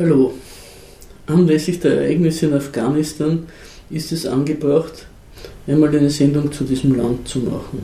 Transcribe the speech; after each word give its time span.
Hallo. 0.00 0.32
Anlässlich 1.26 1.78
der 1.78 2.00
Ereignisse 2.00 2.46
in 2.46 2.54
Afghanistan 2.54 3.44
ist 3.90 4.12
es 4.12 4.24
angebracht, 4.24 5.06
einmal 5.66 5.94
eine 5.94 6.08
Sendung 6.08 6.50
zu 6.50 6.64
diesem 6.64 6.96
Land 6.96 7.28
zu 7.28 7.40
machen. 7.40 7.82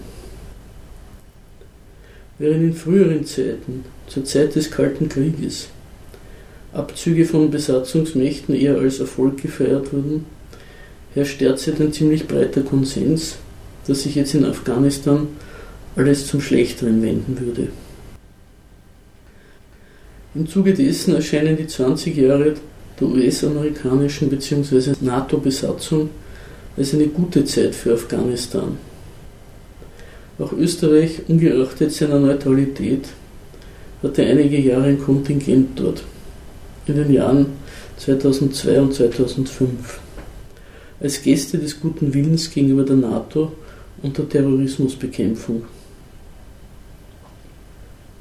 Während 2.39 2.63
in 2.63 2.73
früheren 2.73 3.27
Zeiten, 3.27 3.85
zur 4.07 4.25
Zeit 4.25 4.55
des 4.55 4.71
Kalten 4.71 5.11
Krieges, 5.11 5.69
Abzüge 6.73 7.27
von 7.27 7.51
Besatzungsmächten 7.51 8.55
eher 8.55 8.79
als 8.79 8.99
Erfolg 8.99 9.43
gefeiert 9.43 9.93
wurden, 9.93 10.25
herrscht 11.13 11.43
derzeit 11.43 11.79
ein 11.83 11.93
ziemlich 11.93 12.27
breiter 12.27 12.63
Konsens, 12.63 13.37
dass 13.87 14.05
sich 14.05 14.15
jetzt 14.15 14.35
in 14.35 14.47
Afghanistan 14.47 15.29
alles 15.97 16.27
zum 16.27 16.41
Schlechteren 16.41 17.03
wenden 17.03 17.39
würde. 17.39 17.69
Im 20.37 20.47
Zuge 20.47 20.75
dessen 20.75 21.15
erscheinen 21.15 21.57
die 21.57 21.67
20 21.67 22.15
Jahre 22.15 22.55
der 23.01 23.09
US-amerikanischen 23.09 24.29
bzw. 24.29 24.93
NATO-Besatzung 25.01 26.11
als 26.77 26.93
eine 26.93 27.07
gute 27.07 27.47
Zeit 27.47 27.75
für 27.75 27.95
Afghanistan. 27.95 28.77
Auch 30.39 30.53
Österreich, 30.53 31.23
ungeachtet 31.29 31.91
seiner 31.93 32.21
Neutralität, 32.21 33.09
hatte 34.03 34.27
einige 34.27 34.61
Jahre 34.61 34.89
ein 34.89 35.01
Kontingent 35.01 35.71
dort, 35.81 36.03
in 36.87 36.97
den 36.97 37.11
Jahren 37.15 37.47
2002 37.97 38.81
und 38.83 38.93
2005, 38.93 40.01
als 41.01 41.23
Gäste 41.23 41.57
des 41.57 41.81
guten 41.81 42.13
Willens 42.13 42.51
gegenüber 42.51 42.83
der 42.83 42.97
NATO 42.97 43.53
und 44.03 44.19
der 44.19 44.29
Terrorismusbekämpfung. 44.29 45.63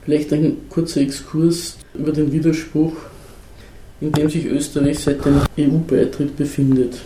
Vielleicht 0.05 0.31
ein 0.31 0.55
kurzer 0.69 1.01
Exkurs 1.01 1.75
über 1.97 2.11
den 2.11 2.31
Widerspruch, 2.31 2.93
in 4.01 4.11
dem 4.11 4.29
sich 4.29 4.45
Österreich 4.45 4.99
seit 4.99 5.23
dem 5.25 5.41
EU-Beitritt 5.57 6.35
befindet. 6.35 6.97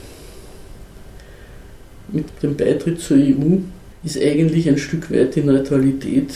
Mit 2.11 2.25
dem 2.41 2.55
Beitritt 2.55 2.99
zur 2.99 3.17
EU 3.17 3.57
ist 4.03 4.19
eigentlich 4.21 4.67
ein 4.67 4.77
Stück 4.77 5.11
weit 5.11 5.35
die 5.35 5.41
Neutralität, 5.41 6.31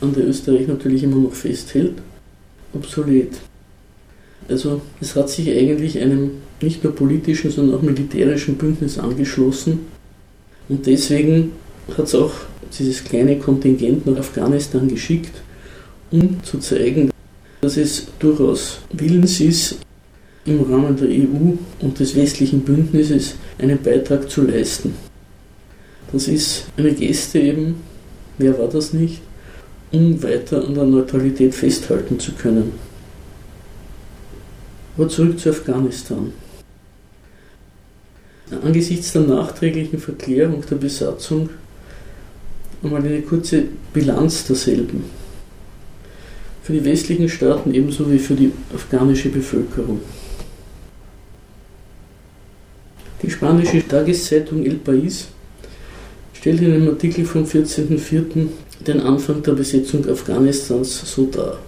an 0.00 0.14
der 0.14 0.26
Österreich 0.26 0.66
natürlich 0.66 1.02
immer 1.02 1.16
noch 1.16 1.34
festhält, 1.34 1.94
obsolet. 2.72 3.32
Also 4.48 4.80
es 5.00 5.14
hat 5.14 5.28
sich 5.28 5.50
eigentlich 5.50 5.98
einem 6.00 6.30
nicht 6.60 6.82
nur 6.82 6.94
politischen, 6.94 7.50
sondern 7.50 7.78
auch 7.78 7.82
militärischen 7.82 8.56
Bündnis 8.56 8.98
angeschlossen 8.98 9.80
und 10.68 10.86
deswegen 10.86 11.52
hat 11.96 12.06
es 12.06 12.14
auch 12.14 12.32
dieses 12.78 13.02
kleine 13.02 13.38
Kontingent 13.38 14.06
nach 14.06 14.18
Afghanistan 14.18 14.88
geschickt, 14.88 15.42
um 16.10 16.42
zu 16.42 16.58
zeigen, 16.58 17.10
dass 17.60 17.76
es 17.76 18.06
durchaus 18.18 18.78
willens 18.92 19.40
ist, 19.40 19.76
im 20.44 20.62
Rahmen 20.62 20.96
der 20.96 21.08
EU 21.08 21.56
und 21.80 21.98
des 21.98 22.16
westlichen 22.16 22.60
Bündnisses 22.60 23.34
einen 23.58 23.82
Beitrag 23.82 24.30
zu 24.30 24.42
leisten. 24.42 24.94
Das 26.12 26.26
ist 26.28 26.66
eine 26.76 26.92
Geste 26.92 27.38
eben, 27.38 27.76
wer 28.38 28.58
war 28.58 28.68
das 28.68 28.92
nicht, 28.92 29.20
um 29.92 30.22
weiter 30.22 30.66
an 30.66 30.74
der 30.74 30.84
Neutralität 30.84 31.54
festhalten 31.54 32.18
zu 32.18 32.32
können. 32.32 32.72
Aber 34.96 35.08
zurück 35.08 35.38
zu 35.38 35.50
Afghanistan. 35.50 36.32
Angesichts 38.62 39.12
der 39.12 39.22
nachträglichen 39.22 39.98
Verklärung 39.98 40.64
der 40.68 40.76
Besatzung 40.76 41.50
einmal 42.82 43.04
eine 43.04 43.20
kurze 43.20 43.64
Bilanz 43.92 44.46
derselben 44.46 45.17
für 46.68 46.74
die 46.74 46.84
westlichen 46.84 47.30
Staaten 47.30 47.72
ebenso 47.72 48.12
wie 48.12 48.18
für 48.18 48.34
die 48.34 48.52
afghanische 48.74 49.30
Bevölkerung. 49.30 50.00
Die 53.22 53.30
spanische 53.30 53.88
Tageszeitung 53.88 54.66
El 54.66 54.78
País 54.84 55.28
stellt 56.34 56.60
in 56.60 56.74
einem 56.74 56.88
Artikel 56.88 57.24
vom 57.24 57.44
14.04. 57.44 58.48
den 58.86 59.00
Anfang 59.00 59.42
der 59.42 59.52
Besetzung 59.52 60.06
Afghanistans 60.06 61.10
so 61.10 61.24
dar. 61.24 61.58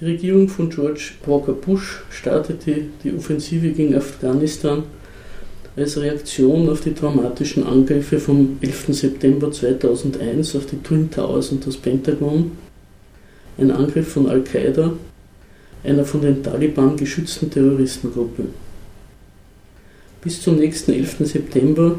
Die 0.00 0.04
Regierung 0.04 0.48
von 0.48 0.70
George 0.70 1.14
Walker 1.26 1.54
Bush 1.54 2.04
startete 2.10 2.82
die 3.02 3.12
Offensive 3.12 3.70
gegen 3.70 3.96
Afghanistan 3.96 4.84
als 5.74 6.00
Reaktion 6.00 6.70
auf 6.70 6.82
die 6.82 6.94
traumatischen 6.94 7.66
Angriffe 7.66 8.20
vom 8.20 8.58
11. 8.60 8.86
September 8.90 9.50
2001 9.50 10.54
auf 10.54 10.66
die 10.66 10.80
Twin 10.84 11.10
Towers 11.10 11.48
und 11.48 11.66
das 11.66 11.76
Pentagon 11.76 12.52
ein 13.58 13.70
Angriff 13.70 14.12
von 14.12 14.28
Al-Qaida, 14.28 14.92
einer 15.84 16.04
von 16.04 16.22
den 16.22 16.42
Taliban 16.42 16.96
geschützten 16.96 17.50
Terroristengruppe. 17.50 18.44
Bis 20.22 20.40
zum 20.40 20.56
nächsten 20.56 20.92
11. 20.92 21.16
September, 21.20 21.98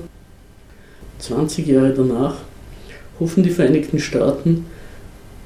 20 1.20 1.68
Jahre 1.68 1.94
danach, 1.94 2.38
hoffen 3.20 3.44
die 3.44 3.50
Vereinigten 3.50 4.00
Staaten, 4.00 4.66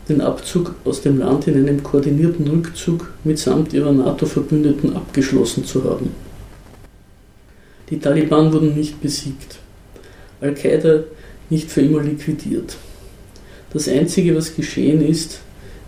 den 0.10 0.22
Abzug 0.22 0.76
aus 0.84 1.02
dem 1.02 1.18
Land 1.20 1.48
in 1.48 1.56
einem 1.56 1.82
koordinierten 1.82 2.48
Rückzug 2.48 3.10
mitsamt 3.24 3.74
ihrer 3.74 3.92
NATO-Verbündeten 3.92 4.96
abgeschlossen 4.96 5.66
zu 5.66 5.84
haben. 5.84 6.12
Die 7.90 8.00
Taliban 8.00 8.52
wurden 8.52 8.76
nicht 8.76 9.02
besiegt, 9.02 9.60
Al-Qaida 10.42 11.04
nicht 11.50 11.72
für 11.72 11.82
immer 11.82 12.02
liquidiert. 12.02 12.76
Das 13.72 13.88
Einzige, 13.88 14.36
was 14.36 14.56
geschehen 14.56 15.02
ist, 15.02 15.40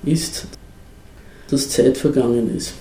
ist, 0.06 0.48
dass 1.50 1.70
Zeit 1.70 1.98
vergangen 1.98 2.56
ist. 2.56 2.74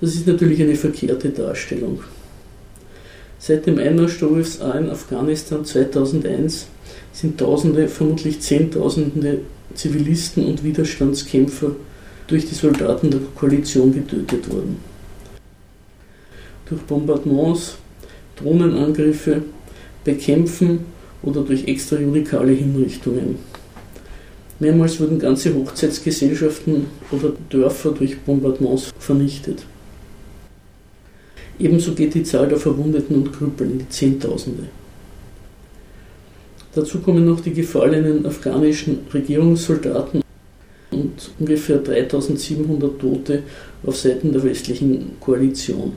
Das 0.00 0.14
ist 0.14 0.26
natürlich 0.26 0.60
eine 0.60 0.74
verkehrte 0.74 1.30
Darstellung. 1.30 2.00
Seit 3.38 3.66
dem 3.66 3.78
Einmarsch 3.78 4.18
der 4.18 4.30
USA 4.30 4.72
in 4.72 4.90
Afghanistan 4.90 5.64
2001 5.64 6.66
sind 7.12 7.38
Tausende, 7.38 7.88
vermutlich 7.88 8.40
Zehntausende 8.40 9.40
Zivilisten 9.74 10.46
und 10.46 10.64
Widerstandskämpfer 10.64 11.72
durch 12.26 12.48
die 12.48 12.54
Soldaten 12.54 13.10
der 13.10 13.20
Koalition 13.34 13.92
getötet 13.92 14.50
worden. 14.52 14.76
Durch 16.68 16.80
Bombardements, 16.82 17.76
Drohnenangriffe, 18.36 19.42
Bekämpfen 20.04 20.80
oder 21.22 21.42
durch 21.42 21.66
extrajuridikale 21.66 22.52
Hinrichtungen. 22.52 23.38
Mehrmals 24.62 25.00
wurden 25.00 25.18
ganze 25.18 25.52
Hochzeitsgesellschaften 25.52 26.86
oder 27.10 27.32
Dörfer 27.50 27.90
durch 27.90 28.20
Bombardements 28.20 28.92
vernichtet. 28.96 29.64
Ebenso 31.58 31.94
geht 31.94 32.14
die 32.14 32.22
Zahl 32.22 32.46
der 32.46 32.58
Verwundeten 32.58 33.16
und 33.16 33.32
Krüppel 33.32 33.72
in 33.72 33.78
die 33.80 33.88
Zehntausende. 33.88 34.68
Dazu 36.76 37.00
kommen 37.00 37.26
noch 37.26 37.40
die 37.40 37.52
gefallenen 37.52 38.24
afghanischen 38.24 39.00
Regierungssoldaten 39.12 40.22
und 40.92 41.30
ungefähr 41.40 41.78
3700 41.78 43.00
Tote 43.00 43.42
auf 43.84 43.96
Seiten 43.96 44.30
der 44.30 44.44
westlichen 44.44 45.16
Koalition. 45.18 45.94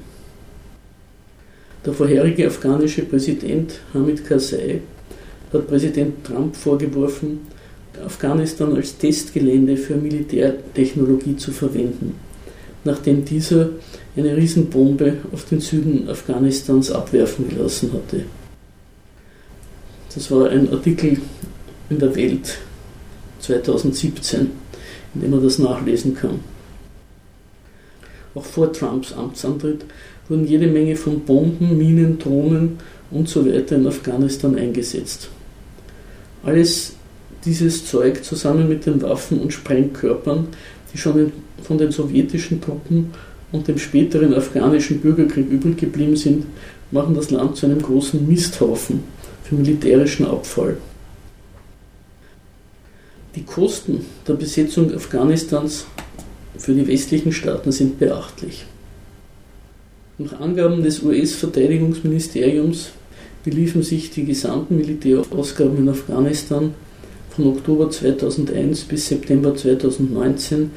Der 1.86 1.94
vorherige 1.94 2.48
afghanische 2.48 3.04
Präsident 3.04 3.80
Hamid 3.94 4.26
Karzai 4.26 4.82
hat 5.54 5.68
Präsident 5.68 6.26
Trump 6.26 6.56
vorgeworfen, 6.56 7.54
Afghanistan 8.04 8.76
als 8.76 8.98
Testgelände 8.98 9.78
für 9.78 9.96
Militärtechnologie 9.96 11.38
zu 11.38 11.52
verwenden, 11.52 12.16
nachdem 12.84 13.26
dieser 13.26 13.70
eine 14.16 14.36
Riesenbombe 14.36 15.18
auf 15.32 15.46
den 15.46 15.60
Süden 15.60 16.10
Afghanistans 16.10 16.92
abwerfen 16.92 17.50
gelassen 17.50 17.92
hatte. 17.94 18.24
Das 20.14 20.32
war 20.32 20.50
ein 20.50 20.72
Artikel 20.72 21.18
in 21.90 22.00
der 22.00 22.16
Welt 22.16 22.58
2017, 23.40 24.52
in 25.14 25.22
dem 25.22 25.32
man 25.32 25.44
das 25.44 25.60
nachlesen 25.60 26.16
kann. 26.16 26.40
Auch 28.34 28.46
vor 28.46 28.72
Trumps 28.72 29.14
Amtsantritt 29.14 29.86
wurden 30.28 30.46
jede 30.46 30.68
Menge 30.68 30.96
von 30.96 31.22
Bomben, 31.22 31.78
Minen, 31.78 32.20
Drohnen 32.20 32.78
und 33.12 33.30
so 33.30 33.46
weiter 33.46 33.76
in 33.76 33.88
Afghanistan 33.88 34.56
eingesetzt. 34.56 35.30
Alles 36.44 36.94
dieses 37.46 37.86
Zeug 37.86 38.24
zusammen 38.24 38.68
mit 38.68 38.86
den 38.86 39.02
Waffen 39.02 39.40
und 39.40 39.54
Sprengkörpern, 39.54 40.48
die 40.94 40.98
schon 40.98 41.32
von 41.64 41.78
den 41.78 41.92
sowjetischen 41.92 42.62
Truppen 42.62 43.12
und 43.52 43.68
dem 43.68 43.78
späteren 43.78 44.34
afghanischen 44.34 45.00
Bürgerkrieg 45.00 45.50
übrig 45.50 45.78
geblieben 45.78 46.16
sind, 46.16 46.46
machen 46.92 47.16
das 47.16 47.32
Land 47.32 47.58
zu 47.58 47.66
einem 47.66 47.82
großen 47.82 48.28
Misthaufen 48.28 49.04
für 49.44 49.56
militärischen 49.56 50.26
Abfall. 50.26 50.78
Die 53.36 53.44
Kosten 53.44 54.06
der 54.28 54.34
Besetzung 54.34 54.94
Afghanistans 54.94 55.86
für 56.58 56.74
die 56.74 56.88
westlichen 56.88 57.32
Staaten 57.32 57.72
sind 57.72 58.00
beachtlich. 58.00 58.66
Nach 60.18 60.40
Angaben 60.40 60.82
des 60.84 61.04
US-Verteidigungsministeriums 61.04 62.92
beliefen 63.44 63.84
sich 63.84 64.12
die 64.12 64.24
gesamten 64.24 64.78
Militärausgaben 64.78 65.80
in 65.80 65.90
Afghanistan 65.90 66.74
von 67.36 67.48
Oktober 67.48 67.90
2001 67.90 68.86
bis 68.86 69.08
September 69.08 69.56
2019 69.56 70.72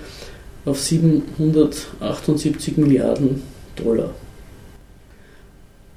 auf 0.64 0.80
778 0.80 2.76
Milliarden 2.76 3.42
Dollar. 3.76 4.14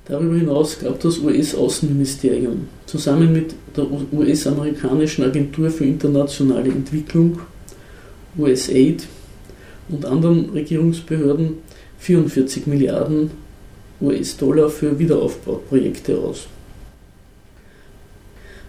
Darüber 0.05 0.35
hinaus 0.35 0.79
gab 0.79 0.99
das 0.99 1.19
US-Außenministerium 1.19 2.67
zusammen 2.85 3.31
mit 3.31 3.55
der 3.75 3.85
US-amerikanischen 4.11 5.23
Agentur 5.23 5.69
für 5.69 5.85
internationale 5.85 6.69
Entwicklung, 6.69 7.39
USAID, 8.37 9.07
und 9.89 10.05
anderen 10.05 10.49
Regierungsbehörden 10.51 11.55
44 11.99 12.67
Milliarden 12.67 13.31
US-Dollar 13.99 14.69
für 14.69 14.97
Wiederaufbauprojekte 14.97 16.17
aus. 16.17 16.47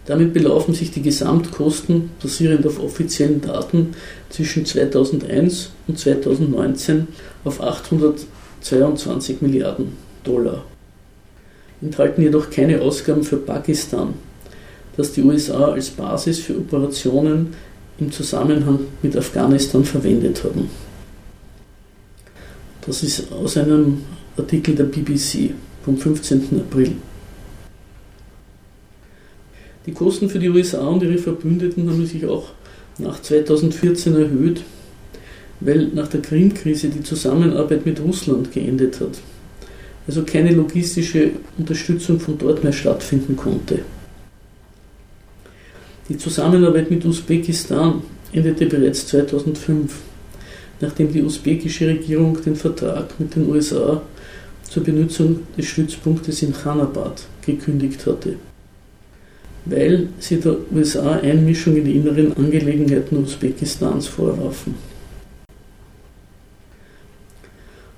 Damit 0.06 0.32
belaufen 0.32 0.74
sich 0.74 0.90
die 0.90 1.02
Gesamtkosten, 1.02 2.10
basierend 2.20 2.66
auf 2.66 2.80
offiziellen 2.80 3.40
Daten, 3.40 3.94
zwischen 4.30 4.66
2001 4.66 5.70
und 5.86 5.98
2019 5.98 7.06
auf 7.44 7.60
822 7.60 9.42
Milliarden 9.42 9.92
Dollar. 10.24 10.64
Enthalten 11.80 12.22
jedoch 12.22 12.50
keine 12.50 12.80
Ausgaben 12.80 13.22
für 13.22 13.36
Pakistan, 13.36 14.14
das 14.96 15.12
die 15.12 15.22
USA 15.22 15.72
als 15.72 15.90
Basis 15.90 16.40
für 16.40 16.56
Operationen 16.56 17.54
im 17.98 18.10
Zusammenhang 18.10 18.80
mit 19.02 19.16
Afghanistan 19.16 19.84
verwendet 19.84 20.42
haben. 20.42 20.68
Das 22.84 23.04
ist 23.04 23.30
aus 23.32 23.56
einem 23.56 24.02
Artikel 24.36 24.74
der 24.74 24.84
BBC 24.84 25.54
vom 25.84 25.96
15. 25.96 26.60
April. 26.60 26.96
Die 29.86 29.92
Kosten 29.92 30.28
für 30.28 30.38
die 30.38 30.48
USA 30.48 30.86
und 30.86 31.02
ihre 31.02 31.18
Verbündeten 31.18 31.90
haben 31.90 32.06
sich 32.06 32.24
auch 32.26 32.50
nach 32.98 33.20
2014 33.20 34.14
erhöht, 34.14 34.62
weil 35.60 35.88
nach 35.88 36.08
der 36.08 36.22
Krim-Krise 36.22 36.88
die 36.88 37.02
Zusammenarbeit 37.02 37.84
mit 37.84 38.00
Russland 38.00 38.52
geendet 38.52 39.00
hat. 39.00 39.18
Also 40.06 40.22
keine 40.22 40.52
logistische 40.52 41.30
Unterstützung 41.58 42.20
von 42.20 42.38
dort 42.38 42.62
mehr 42.62 42.72
stattfinden 42.72 43.36
konnte. 43.36 43.80
Die 46.08 46.16
Zusammenarbeit 46.16 46.90
mit 46.90 47.04
Usbekistan 47.04 48.02
endete 48.32 48.66
bereits 48.66 49.06
2005, 49.08 49.94
nachdem 50.80 51.12
die 51.12 51.22
usbekische 51.22 51.88
Regierung 51.88 52.38
den 52.44 52.56
Vertrag 52.56 53.18
mit 53.18 53.34
den 53.34 53.48
USA 53.48 54.02
zur 54.68 54.84
Benutzung 54.84 55.40
des 55.56 55.66
Stützpunktes 55.66 56.42
in 56.42 56.52
Khanabad 56.52 57.22
gekündigt 57.44 58.06
hatte 58.06 58.36
weil 59.64 60.08
sie 60.18 60.40
der 60.40 60.56
USA 60.74 61.12
Einmischung 61.20 61.76
in 61.76 61.84
die 61.84 61.96
inneren 61.96 62.36
Angelegenheiten 62.36 63.22
Usbekistans 63.22 64.08
vorwarfen. 64.08 64.74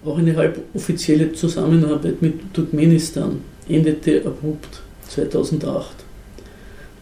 Auch 0.05 0.19
eine 0.19 0.37
halboffizielle 0.37 1.33
Zusammenarbeit 1.33 2.21
mit 2.21 2.53
Turkmenistan 2.53 3.41
endete 3.69 4.25
abrupt 4.27 4.83
2008, 5.09 5.95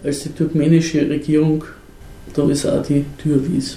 als 0.05 0.23
die 0.23 0.29
turkmenische 0.29 1.09
Regierung 1.09 1.64
der 2.37 2.44
USA 2.44 2.79
die 2.79 3.05
Tür 3.19 3.41
wies. 3.49 3.76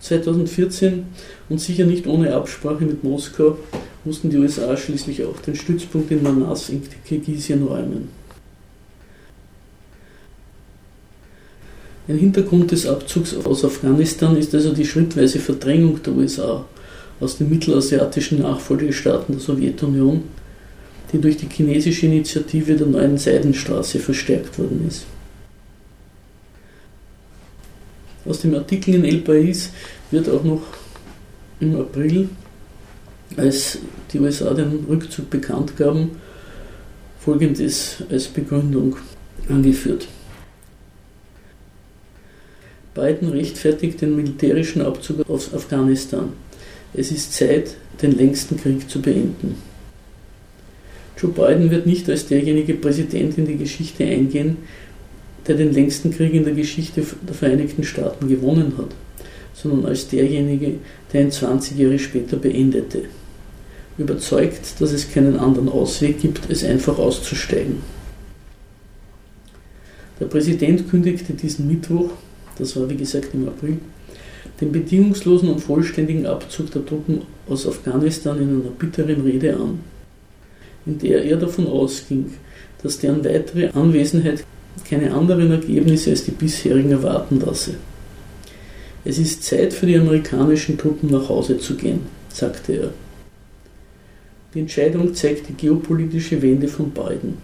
2014 0.00 1.04
und 1.48 1.60
sicher 1.60 1.84
nicht 1.84 2.06
ohne 2.06 2.34
Absprache 2.34 2.84
mit 2.84 3.04
Moskau 3.04 3.58
mussten 4.04 4.30
die 4.30 4.38
USA 4.38 4.76
schließlich 4.76 5.24
auch 5.24 5.38
den 5.40 5.54
Stützpunkt 5.54 6.10
in 6.10 6.22
Manas 6.22 6.68
in 6.68 6.82
Kirgisien 7.06 7.62
räumen. 7.62 8.08
Ein 12.08 12.18
Hintergrund 12.18 12.72
des 12.72 12.86
Abzugs 12.86 13.34
aus 13.36 13.64
Afghanistan 13.64 14.36
ist 14.36 14.54
also 14.54 14.72
die 14.72 14.86
schrittweise 14.86 15.38
Verdrängung 15.38 16.02
der 16.02 16.14
USA 16.14 16.64
aus 17.20 17.36
den 17.36 17.50
mittelasiatischen 17.50 18.40
Nachfolgestaaten 18.40 19.34
der 19.34 19.40
Sowjetunion, 19.40 20.24
die 21.12 21.20
durch 21.20 21.36
die 21.36 21.48
chinesische 21.48 22.06
Initiative 22.06 22.74
der 22.74 22.86
neuen 22.86 23.18
Seidenstraße 23.18 23.98
verstärkt 23.98 24.58
worden 24.58 24.86
ist. 24.88 25.04
Aus 28.24 28.40
dem 28.40 28.54
Artikel 28.54 28.94
in 28.94 29.04
El 29.04 29.18
País 29.18 29.68
wird 30.10 30.28
auch 30.28 30.42
noch 30.42 30.62
im 31.60 31.76
April 31.76 32.28
als 33.36 33.78
die 34.12 34.20
USA 34.20 34.52
den 34.54 34.84
Rückzug 34.88 35.30
bekannt 35.30 35.76
gaben, 35.76 36.10
folgendes 37.20 38.02
als 38.10 38.28
Begründung 38.28 38.96
angeführt. 39.48 40.08
Biden 42.94 43.28
rechtfertigt 43.28 44.00
den 44.00 44.16
militärischen 44.16 44.82
Abzug 44.82 45.28
aus 45.28 45.54
Afghanistan. 45.54 46.32
Es 46.92 47.12
ist 47.12 47.32
Zeit, 47.32 47.76
den 48.02 48.16
längsten 48.16 48.56
Krieg 48.56 48.90
zu 48.90 49.00
beenden. 49.00 49.54
Joe 51.16 51.30
Biden 51.30 51.70
wird 51.70 51.86
nicht 51.86 52.08
als 52.08 52.26
derjenige 52.26 52.74
Präsident 52.74 53.38
in 53.38 53.46
die 53.46 53.58
Geschichte 53.58 54.04
eingehen, 54.04 54.56
der 55.46 55.54
den 55.54 55.72
längsten 55.72 56.10
Krieg 56.10 56.34
in 56.34 56.44
der 56.44 56.54
Geschichte 56.54 57.02
der 57.26 57.34
Vereinigten 57.34 57.84
Staaten 57.84 58.28
gewonnen 58.28 58.72
hat, 58.76 58.88
sondern 59.54 59.86
als 59.86 60.08
derjenige, 60.08 60.74
der 61.12 61.22
ihn 61.22 61.30
20 61.30 61.78
Jahre 61.78 61.98
später 61.98 62.36
beendete 62.36 63.02
überzeugt, 63.98 64.80
dass 64.80 64.92
es 64.92 65.10
keinen 65.10 65.38
anderen 65.38 65.68
Ausweg 65.68 66.20
gibt, 66.20 66.50
es 66.50 66.64
einfach 66.64 66.98
auszusteigen. 66.98 67.82
Der 70.18 70.26
Präsident 70.26 70.88
kündigte 70.90 71.32
diesen 71.32 71.66
Mittwoch, 71.66 72.10
das 72.58 72.76
war 72.76 72.88
wie 72.90 72.96
gesagt 72.96 73.32
im 73.32 73.48
April, 73.48 73.78
den 74.60 74.72
bedingungslosen 74.72 75.48
und 75.48 75.60
vollständigen 75.60 76.26
Abzug 76.26 76.70
der 76.70 76.84
Truppen 76.84 77.22
aus 77.48 77.66
Afghanistan 77.66 78.40
in 78.40 78.60
einer 78.60 78.70
bitteren 78.70 79.22
Rede 79.22 79.56
an, 79.56 79.80
in 80.84 80.98
der 80.98 81.24
er 81.24 81.36
davon 81.36 81.66
ausging, 81.66 82.34
dass 82.82 82.98
deren 82.98 83.24
weitere 83.24 83.68
Anwesenheit 83.70 84.44
keine 84.88 85.12
anderen 85.12 85.50
Ergebnisse 85.50 86.10
als 86.10 86.24
die 86.24 86.30
bisherigen 86.30 86.90
erwarten 86.90 87.40
lasse. 87.40 87.74
Es 89.04 89.18
ist 89.18 89.42
Zeit 89.42 89.72
für 89.72 89.86
die 89.86 89.96
amerikanischen 89.96 90.76
Truppen 90.76 91.10
nach 91.10 91.28
Hause 91.28 91.58
zu 91.58 91.74
gehen, 91.74 92.00
sagte 92.28 92.72
er. 92.72 92.92
Die 94.52 94.60
Entscheidung 94.60 95.14
zeigt 95.14 95.48
die 95.48 95.54
geopolitische 95.54 96.40
Wende 96.42 96.66
von 96.66 96.90
Biden, 96.90 97.38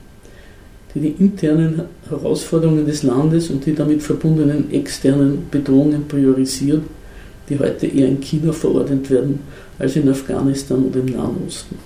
die 0.94 1.00
die 1.00 1.14
internen 1.22 1.82
Herausforderungen 2.08 2.84
des 2.84 3.04
Landes 3.04 3.50
und 3.50 3.64
die 3.64 3.74
damit 3.74 4.02
verbundenen 4.02 4.72
externen 4.72 5.48
Bedrohungen 5.50 6.08
priorisiert, 6.08 6.82
die 7.48 7.58
heute 7.58 7.86
eher 7.86 8.08
in 8.08 8.20
China 8.20 8.52
verordnet 8.52 9.08
werden 9.08 9.40
als 9.78 9.94
in 9.94 10.08
Afghanistan 10.08 10.84
oder 10.84 10.98
im 10.98 11.06
Nahen 11.06 11.36
Osten. 11.46 11.78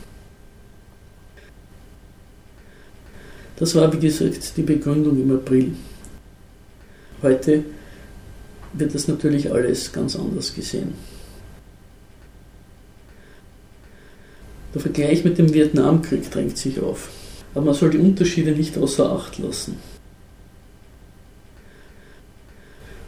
Das 3.56 3.74
war, 3.74 3.92
wie 3.92 3.98
gesagt, 3.98 4.56
die 4.56 4.62
Begründung 4.62 5.20
im 5.20 5.32
April. 5.32 5.72
Heute 7.20 7.62
wird 8.72 8.94
das 8.94 9.06
natürlich 9.06 9.52
alles 9.52 9.92
ganz 9.92 10.16
anders 10.16 10.54
gesehen. 10.54 10.94
Der 14.72 14.80
Vergleich 14.80 15.24
mit 15.24 15.38
dem 15.38 15.52
Vietnamkrieg 15.52 16.30
drängt 16.30 16.56
sich 16.56 16.80
auf. 16.80 17.10
Aber 17.54 17.66
man 17.66 17.74
soll 17.74 17.90
die 17.90 17.98
Unterschiede 17.98 18.52
nicht 18.52 18.78
außer 18.78 19.10
Acht 19.10 19.38
lassen. 19.38 19.76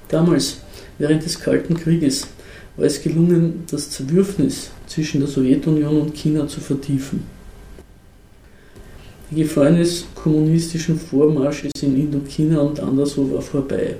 Damals, 0.09 0.59
während 0.99 1.25
des 1.25 1.38
Kalten 1.38 1.75
Krieges, 1.75 2.26
war 2.76 2.87
es 2.87 3.00
gelungen, 3.00 3.64
das 3.71 3.90
Zerwürfnis 3.90 4.71
zwischen 4.87 5.21
der 5.21 5.28
Sowjetunion 5.28 6.00
und 6.00 6.14
China 6.14 6.49
zu 6.49 6.61
vertiefen. 6.61 7.23
Die 9.31 9.37
Gefahr 9.37 9.66
eines 9.66 10.04
kommunistischen 10.14 10.99
Vormarsches 10.99 11.73
in 11.81 11.97
Indochina 11.97 12.61
und 12.61 12.81
anderswo 12.81 13.31
war 13.33 13.40
vorbei. 13.40 13.97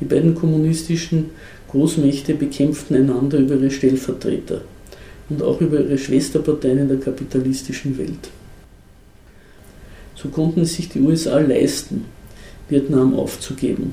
Die 0.00 0.04
beiden 0.04 0.34
kommunistischen 0.34 1.30
Großmächte 1.68 2.34
bekämpften 2.34 2.96
einander 2.96 3.38
über 3.38 3.54
ihre 3.54 3.70
Stellvertreter 3.70 4.62
und 5.28 5.42
auch 5.42 5.60
über 5.60 5.80
ihre 5.80 5.98
Schwesterparteien 5.98 6.78
in 6.78 6.88
der 6.88 6.98
kapitalistischen 6.98 7.96
Welt. 7.98 8.30
So 10.14 10.28
konnten 10.28 10.62
es 10.62 10.74
sich 10.74 10.88
die 10.88 11.00
USA 11.00 11.38
leisten, 11.38 12.04
Vietnam 12.68 13.14
aufzugeben. 13.14 13.92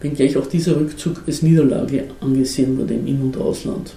Wenngleich 0.00 0.36
auch 0.36 0.46
dieser 0.46 0.76
Rückzug 0.76 1.22
als 1.26 1.42
Niederlage 1.42 2.04
angesehen 2.20 2.78
wurde 2.78 2.94
im 2.94 3.06
In- 3.06 3.22
und 3.22 3.36
Ausland. 3.36 3.94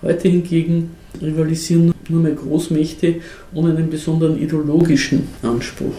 Heute 0.00 0.28
hingegen 0.28 0.90
rivalisieren 1.20 1.92
nur 2.08 2.22
mehr 2.22 2.32
Großmächte 2.32 3.16
ohne 3.54 3.70
einen 3.70 3.90
besonderen 3.90 4.40
ideologischen 4.40 5.28
Anspruch. 5.42 5.94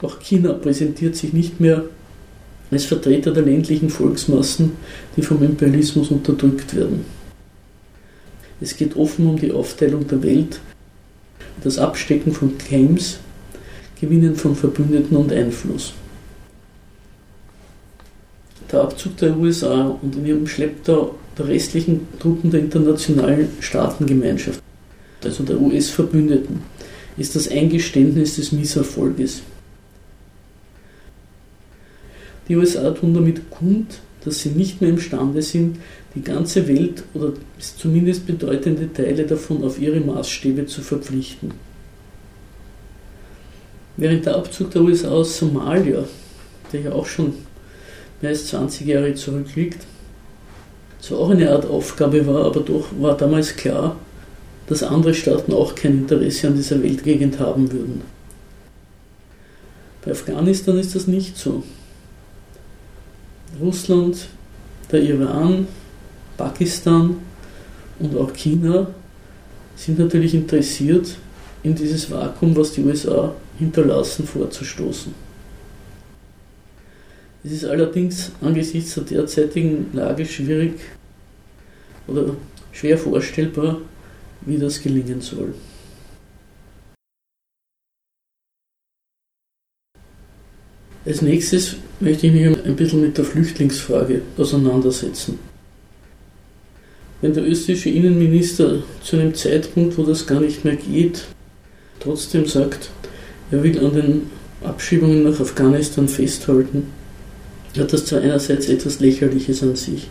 Auch 0.00 0.18
China 0.20 0.52
präsentiert 0.52 1.16
sich 1.16 1.32
nicht 1.32 1.60
mehr 1.60 1.84
als 2.72 2.86
Vertreter 2.86 3.32
der 3.32 3.44
ländlichen 3.44 3.90
Volksmassen, 3.90 4.72
die 5.16 5.22
vom 5.22 5.42
Imperialismus 5.42 6.10
unterdrückt 6.10 6.74
werden. 6.74 7.04
Es 8.60 8.76
geht 8.76 8.96
offen 8.96 9.26
um 9.26 9.38
die 9.38 9.52
Aufteilung 9.52 10.06
der 10.08 10.22
Welt, 10.22 10.58
das 11.62 11.78
Abstecken 11.78 12.32
von 12.32 12.58
Claims 12.58 13.18
Gewinnen 14.02 14.34
von 14.34 14.56
Verbündeten 14.56 15.16
und 15.16 15.32
Einfluss. 15.32 15.92
Der 18.72 18.80
Abzug 18.80 19.16
der 19.18 19.36
USA 19.36 19.96
und 20.02 20.16
in 20.16 20.26
ihrem 20.26 20.46
Schlepptau 20.48 21.14
der 21.38 21.46
restlichen 21.46 22.08
Truppen 22.18 22.50
der 22.50 22.60
internationalen 22.60 23.48
Staatengemeinschaft, 23.60 24.60
also 25.22 25.44
der 25.44 25.60
US-Verbündeten, 25.60 26.62
ist 27.16 27.36
das 27.36 27.48
Eingeständnis 27.48 28.34
des 28.34 28.50
Misserfolges. 28.50 29.42
Die 32.52 32.58
USA 32.58 32.90
tun 32.90 33.14
damit 33.14 33.50
kund, 33.50 34.00
dass 34.22 34.42
sie 34.42 34.50
nicht 34.50 34.82
mehr 34.82 34.90
imstande 34.90 35.40
sind, 35.40 35.78
die 36.14 36.20
ganze 36.20 36.68
Welt 36.68 37.02
oder 37.14 37.32
zumindest 37.58 38.26
bedeutende 38.26 38.92
Teile 38.92 39.24
davon 39.24 39.64
auf 39.64 39.80
ihre 39.80 40.00
Maßstäbe 40.00 40.66
zu 40.66 40.82
verpflichten. 40.82 41.52
Während 43.96 44.26
der 44.26 44.36
Abzug 44.36 44.70
der 44.70 44.82
USA 44.82 45.08
aus 45.08 45.38
Somalia, 45.38 46.04
der 46.74 46.80
ja 46.82 46.92
auch 46.92 47.06
schon 47.06 47.32
mehr 48.20 48.32
als 48.32 48.48
20 48.48 48.86
Jahre 48.86 49.14
zurückliegt, 49.14 49.86
so 51.00 51.16
auch 51.16 51.30
eine 51.30 51.50
Art 51.50 51.64
Aufgabe 51.64 52.26
war, 52.26 52.44
aber 52.44 52.60
doch 52.60 52.88
war 53.00 53.16
damals 53.16 53.56
klar, 53.56 53.96
dass 54.66 54.82
andere 54.82 55.14
Staaten 55.14 55.54
auch 55.54 55.74
kein 55.74 56.00
Interesse 56.00 56.48
an 56.48 56.56
dieser 56.56 56.82
Weltgegend 56.82 57.40
haben 57.40 57.72
würden. 57.72 58.02
Bei 60.04 60.10
Afghanistan 60.10 60.78
ist 60.78 60.94
das 60.94 61.06
nicht 61.06 61.38
so. 61.38 61.62
Russland, 63.60 64.28
der 64.90 65.02
Iran, 65.02 65.66
Pakistan 66.36 67.16
und 67.98 68.16
auch 68.16 68.32
China 68.32 68.88
sind 69.76 69.98
natürlich 69.98 70.34
interessiert, 70.34 71.16
in 71.62 71.74
dieses 71.74 72.10
Vakuum, 72.10 72.56
was 72.56 72.72
die 72.72 72.82
USA 72.82 73.34
hinterlassen, 73.58 74.26
vorzustoßen. 74.26 75.14
Es 77.44 77.52
ist 77.52 77.64
allerdings 77.64 78.32
angesichts 78.40 78.94
der 78.94 79.04
derzeitigen 79.04 79.86
Lage 79.92 80.24
schwierig 80.24 80.74
oder 82.06 82.36
schwer 82.72 82.98
vorstellbar, 82.98 83.78
wie 84.42 84.58
das 84.58 84.80
gelingen 84.80 85.20
soll. 85.20 85.54
Als 91.04 91.20
nächstes 91.20 91.74
möchte 91.98 92.28
ich 92.28 92.32
mich 92.32 92.46
ein 92.46 92.76
bisschen 92.76 93.00
mit 93.00 93.18
der 93.18 93.24
Flüchtlingsfrage 93.24 94.22
auseinandersetzen. 94.36 95.36
Wenn 97.20 97.34
der 97.34 97.44
österreichische 97.44 97.90
Innenminister 97.90 98.82
zu 99.02 99.16
einem 99.16 99.34
Zeitpunkt, 99.34 99.98
wo 99.98 100.04
das 100.04 100.26
gar 100.26 100.40
nicht 100.40 100.64
mehr 100.64 100.76
geht, 100.76 101.24
trotzdem 101.98 102.46
sagt, 102.46 102.90
er 103.50 103.64
will 103.64 103.84
an 103.84 103.94
den 103.94 104.22
Abschiebungen 104.62 105.24
nach 105.24 105.40
Afghanistan 105.40 106.06
festhalten, 106.06 106.86
hat 107.76 107.92
das 107.92 108.06
zwar 108.06 108.20
einerseits 108.20 108.68
etwas 108.68 109.00
Lächerliches 109.00 109.62
an 109.64 109.74
sich, 109.74 110.08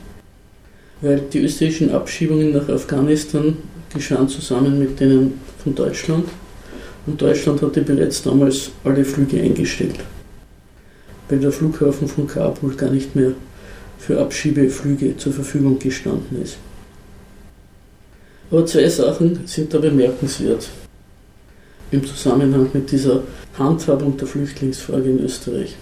weil 0.99 1.21
die 1.31 1.39
österreichischen 1.39 1.91
Abschiebungen 1.91 2.51
nach 2.51 2.67
Afghanistan 2.67 3.55
geschahen 3.93 4.27
zusammen 4.27 4.77
mit 4.77 4.99
denen 4.99 5.39
von 5.63 5.73
Deutschland 5.73 6.25
und 7.07 7.21
Deutschland 7.21 7.61
hatte 7.61 7.81
bereits 7.81 8.23
damals 8.23 8.71
alle 8.83 9.05
Flüge 9.05 9.41
eingestellt 9.41 9.99
weil 11.31 11.39
der 11.39 11.51
Flughafen 11.51 12.07
von 12.09 12.27
Kabul 12.27 12.75
gar 12.75 12.91
nicht 12.91 13.15
mehr 13.15 13.31
für 13.97 14.19
Abschiebeflüge 14.19 15.15
zur 15.15 15.31
Verfügung 15.31 15.79
gestanden 15.79 16.41
ist. 16.41 16.57
Aber 18.51 18.65
zwei 18.65 18.89
Sachen 18.89 19.47
sind 19.47 19.73
da 19.73 19.79
bemerkenswert 19.79 20.69
im 21.91 22.05
Zusammenhang 22.05 22.69
mit 22.73 22.91
dieser 22.91 23.23
Handhabung 23.57 24.17
der 24.17 24.27
Flüchtlingsfrage 24.27 25.09
in 25.09 25.23
Österreich. 25.23 25.75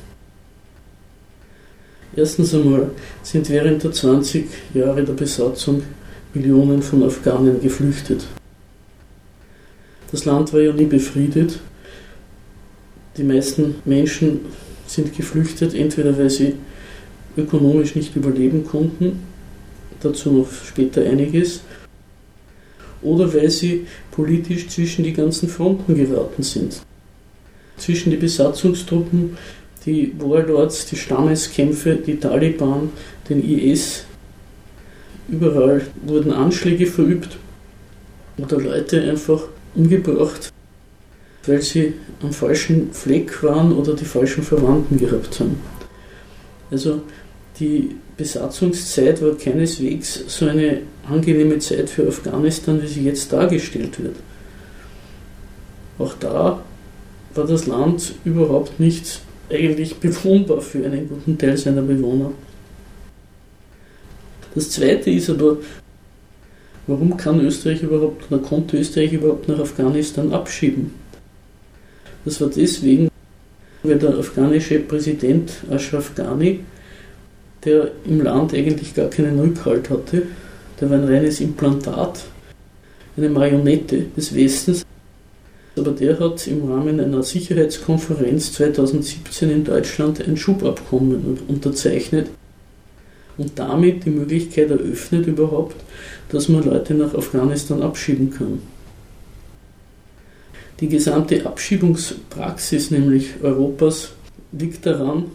Erstens 2.15 2.53
einmal 2.53 2.91
sind 3.23 3.49
während 3.49 3.83
der 3.83 3.91
20 3.91 4.47
Jahre 4.73 5.03
der 5.03 5.13
Besatzung 5.13 5.81
Millionen 6.33 6.83
von 6.83 7.03
Afghanen 7.03 7.59
geflüchtet. 7.59 8.25
Das 10.11 10.25
Land 10.25 10.53
war 10.53 10.59
ja 10.59 10.73
nie 10.73 10.85
befriedet. 10.85 11.59
Die 13.17 13.23
meisten 13.23 13.75
Menschen 13.85 14.41
sind 14.89 15.15
geflüchtet, 15.15 15.73
entweder 15.73 16.17
weil 16.17 16.29
sie 16.29 16.55
ökonomisch 17.37 17.95
nicht 17.95 18.15
überleben 18.15 18.65
konnten, 18.65 19.19
dazu 20.01 20.31
noch 20.31 20.47
später 20.51 21.01
einiges, 21.03 21.61
oder 23.01 23.33
weil 23.33 23.49
sie 23.49 23.85
politisch 24.11 24.67
zwischen 24.67 25.03
die 25.03 25.13
ganzen 25.13 25.47
Fronten 25.47 25.95
geraten 25.95 26.43
sind. 26.43 26.81
Zwischen 27.77 28.11
die 28.11 28.17
Besatzungstruppen, 28.17 29.37
die 29.85 30.13
Warlords, 30.19 30.87
die 30.87 30.97
Stammeskämpfe, 30.97 31.95
die 31.95 32.17
Taliban, 32.17 32.89
den 33.29 33.47
IS. 33.47 34.03
Überall 35.29 35.85
wurden 36.05 36.33
Anschläge 36.33 36.87
verübt 36.87 37.37
oder 38.37 38.59
Leute 38.59 39.01
einfach 39.03 39.43
umgebracht, 39.75 40.51
weil 41.45 41.61
sie 41.61 41.93
am 42.21 42.31
falschen 42.31 42.91
Fleck 42.91 43.41
waren 43.43 43.71
oder 43.71 43.93
die 43.95 44.05
falschen 44.05 44.43
Verwandten 44.43 44.97
gehabt 44.97 45.39
haben. 45.39 45.59
Also 46.71 47.01
die 47.59 47.95
Besatzungszeit 48.17 49.21
war 49.21 49.35
keineswegs 49.35 50.23
so 50.27 50.45
eine 50.45 50.81
angenehme 51.09 51.59
Zeit 51.59 51.89
für 51.89 52.07
Afghanistan, 52.07 52.81
wie 52.81 52.87
sie 52.87 53.03
jetzt 53.03 53.31
dargestellt 53.31 54.01
wird. 54.01 54.15
Auch 55.97 56.13
da 56.19 56.63
war 57.33 57.47
das 57.47 57.67
Land 57.67 58.15
überhaupt 58.25 58.79
nicht 58.79 59.21
eigentlich 59.49 59.95
bewohnbar 59.95 60.61
für 60.61 60.85
einen 60.85 61.09
guten 61.09 61.37
Teil 61.37 61.57
seiner 61.57 61.81
Bewohner. 61.81 62.31
Das 64.55 64.69
Zweite 64.71 65.09
ist 65.11 65.29
aber, 65.29 65.57
warum 66.87 67.17
kann 67.17 67.39
Österreich 67.39 67.83
überhaupt 67.83 68.31
oder 68.31 68.41
konnte 68.41 68.77
Österreich 68.77 69.13
überhaupt 69.13 69.47
nach 69.47 69.59
Afghanistan 69.59 70.31
abschieben? 70.33 70.91
Das 72.25 72.41
war 72.41 72.49
deswegen, 72.49 73.09
weil 73.83 73.97
der 73.97 74.17
afghanische 74.17 74.79
Präsident 74.79 75.51
Ashraf 75.69 76.13
Ghani, 76.15 76.61
der 77.63 77.91
im 78.05 78.21
Land 78.21 78.53
eigentlich 78.53 78.93
gar 78.93 79.09
keinen 79.09 79.39
Rückhalt 79.39 79.89
hatte, 79.89 80.23
der 80.79 80.89
war 80.89 80.97
ein 80.97 81.05
reines 81.05 81.41
Implantat, 81.41 82.25
eine 83.17 83.29
Marionette 83.29 84.05
des 84.15 84.35
Westens, 84.35 84.85
aber 85.75 85.91
der 85.91 86.19
hat 86.19 86.45
im 86.47 86.69
Rahmen 86.69 86.99
einer 86.99 87.23
Sicherheitskonferenz 87.23 88.53
2017 88.53 89.49
in 89.49 89.63
Deutschland 89.63 90.25
ein 90.25 90.37
Schubabkommen 90.37 91.37
unterzeichnet 91.47 92.27
und 93.37 93.57
damit 93.57 94.05
die 94.05 94.09
Möglichkeit 94.09 94.69
eröffnet 94.69 95.27
überhaupt, 95.27 95.77
dass 96.29 96.49
man 96.49 96.63
Leute 96.63 96.93
nach 96.93 97.13
Afghanistan 97.13 97.81
abschieben 97.81 98.29
kann. 98.31 98.61
Die 100.79 100.87
gesamte 100.87 101.45
Abschiebungspraxis 101.45 102.89
nämlich 102.89 103.31
Europas 103.41 104.11
liegt 104.53 104.85
daran, 104.85 105.25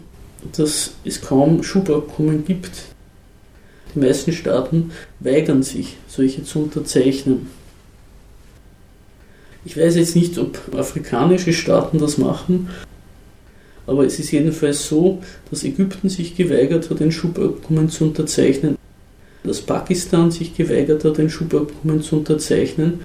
dass 0.57 0.95
es 1.05 1.21
kaum 1.21 1.63
Schubabkommen 1.63 2.45
gibt. 2.45 2.71
Die 3.95 3.99
meisten 3.99 4.33
Staaten 4.33 4.93
weigern 5.21 5.63
sich, 5.63 5.97
solche 6.09 6.45
zu 6.45 6.61
unterzeichnen. 6.61 7.47
Ich 9.67 9.77
weiß 9.77 9.97
jetzt 9.97 10.17
nicht, 10.17 10.39
ob 10.39 10.59
afrikanische 10.75 11.53
Staaten 11.53 11.99
das 11.99 12.19
machen, 12.19 12.69
aber 13.87 14.05
es 14.05 14.19
ist 14.19 14.31
jedenfalls 14.31 14.89
so, 14.89 15.23
dass 15.51 15.65
Ägypten 15.65 16.09
sich 16.09 16.37
geweigert 16.37 16.89
hat, 16.91 17.01
ein 17.03 17.13
Schubabkommen 17.13 17.91
zu 17.91 18.05
unterzeichnen, 18.05 18.77
dass 19.43 19.61
Pakistan 19.61 20.31
sich 20.31 20.57
geweigert 20.57 21.05
hat, 21.05 21.19
ein 21.19 21.31
Schubabkommen 21.31 22.03
zu 22.03 22.17
unterzeichnen 22.17 23.05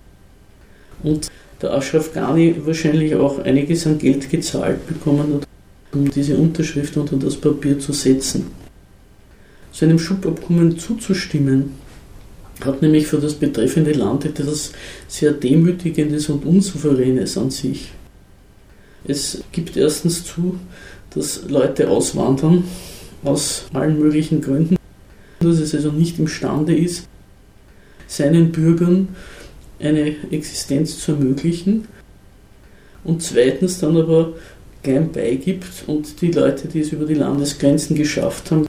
und 1.03 1.29
der 1.61 1.73
Ashraf 1.73 2.13
Ghani 2.13 2.55
wahrscheinlich 2.65 3.15
auch 3.15 3.39
einiges 3.39 3.85
an 3.85 3.97
Geld 3.97 4.29
gezahlt 4.29 4.87
bekommen 4.87 5.35
hat, 5.35 5.47
um 5.93 6.09
diese 6.09 6.37
Unterschrift 6.37 6.95
unter 6.97 7.17
das 7.17 7.35
Papier 7.35 7.79
zu 7.79 7.93
setzen. 7.93 8.47
So 9.71 9.85
einem 9.85 9.99
Schubabkommen 9.99 10.77
zuzustimmen, 10.77 11.73
hat 12.65 12.81
nämlich 12.81 13.07
für 13.07 13.17
das 13.17 13.35
betreffende 13.35 13.93
Land 13.93 14.25
etwas 14.25 14.71
sehr 15.07 15.31
Demütigendes 15.31 16.29
und 16.29 16.45
Unsouveränes 16.45 17.37
an 17.37 17.51
sich. 17.51 17.91
Es 19.05 19.43
gibt 19.51 19.77
erstens 19.77 20.25
zu, 20.25 20.59
dass 21.11 21.43
Leute 21.47 21.89
auswandern 21.89 22.65
aus 23.23 23.65
allen 23.73 23.99
möglichen 23.99 24.41
Gründen, 24.41 24.75
dass 25.39 25.59
es 25.59 25.73
also 25.73 25.91
nicht 25.91 26.19
imstande 26.19 26.75
ist, 26.75 27.07
seinen 28.07 28.51
Bürgern 28.51 29.09
eine 29.79 30.15
Existenz 30.31 30.99
zu 30.99 31.13
ermöglichen 31.13 31.87
und 33.03 33.21
zweitens 33.21 33.79
dann 33.79 33.97
aber 33.97 34.33
klein 34.83 35.11
beigibt 35.11 35.83
und 35.87 36.21
die 36.21 36.31
Leute, 36.31 36.67
die 36.67 36.81
es 36.81 36.91
über 36.91 37.05
die 37.05 37.15
Landesgrenzen 37.15 37.95
geschafft 37.95 38.51
haben, 38.51 38.67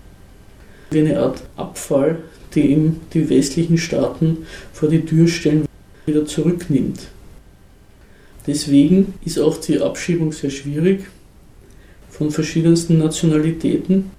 wie 0.91 1.01
eine 1.01 1.21
Art 1.21 1.43
Abfall, 1.57 2.19
die 2.55 2.63
ihm 2.63 2.97
die 3.15 3.29
westlichen 3.29 3.79
Staaten 3.79 4.39
vor 4.73 4.89
die 4.89 5.05
Tür 5.05 5.29
stellen, 5.29 5.67
wieder 6.07 6.27
zurücknimmt. 6.27 7.01
Deswegen 8.47 9.15
ist 9.25 9.39
auch 9.39 9.59
die 9.59 9.81
Abschiebung 9.81 10.33
sehr 10.33 10.51
schwierig 10.51 11.05
von 12.09 12.31
verschiedensten 12.31 12.99
Nationalitäten. 12.99 14.11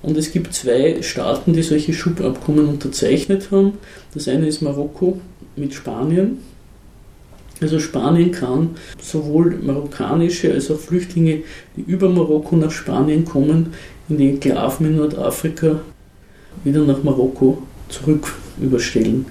Und 0.00 0.16
es 0.16 0.32
gibt 0.32 0.54
zwei 0.54 1.02
Staaten, 1.02 1.54
die 1.54 1.62
solche 1.62 1.92
Schubabkommen 1.92 2.68
unterzeichnet 2.68 3.50
haben. 3.50 3.74
Das 4.12 4.28
eine 4.28 4.46
ist 4.46 4.62
Marokko 4.62 5.20
mit 5.56 5.74
Spanien. 5.74 6.38
Also 7.60 7.78
Spanien 7.78 8.32
kann 8.32 8.70
sowohl 9.00 9.56
marokkanische 9.62 10.52
als 10.52 10.70
auch 10.70 10.78
Flüchtlinge, 10.78 11.42
die 11.76 11.82
über 11.82 12.08
Marokko 12.08 12.56
nach 12.56 12.70
Spanien 12.70 13.24
kommen, 13.24 13.72
in 14.08 14.18
die 14.18 14.28
Enklaven 14.30 14.86
in 14.86 14.96
Nordafrika 14.96 15.80
wieder 16.64 16.84
nach 16.84 17.02
Marokko 17.02 17.62
zurück 17.88 18.34
überstellen. 18.60 19.26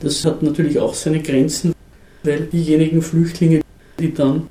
Das 0.00 0.24
hat 0.24 0.42
natürlich 0.42 0.78
auch 0.78 0.94
seine 0.94 1.22
Grenzen, 1.22 1.74
weil 2.24 2.46
diejenigen 2.46 3.02
Flüchtlinge, 3.02 3.60
die 3.98 4.12
dann, 4.12 4.48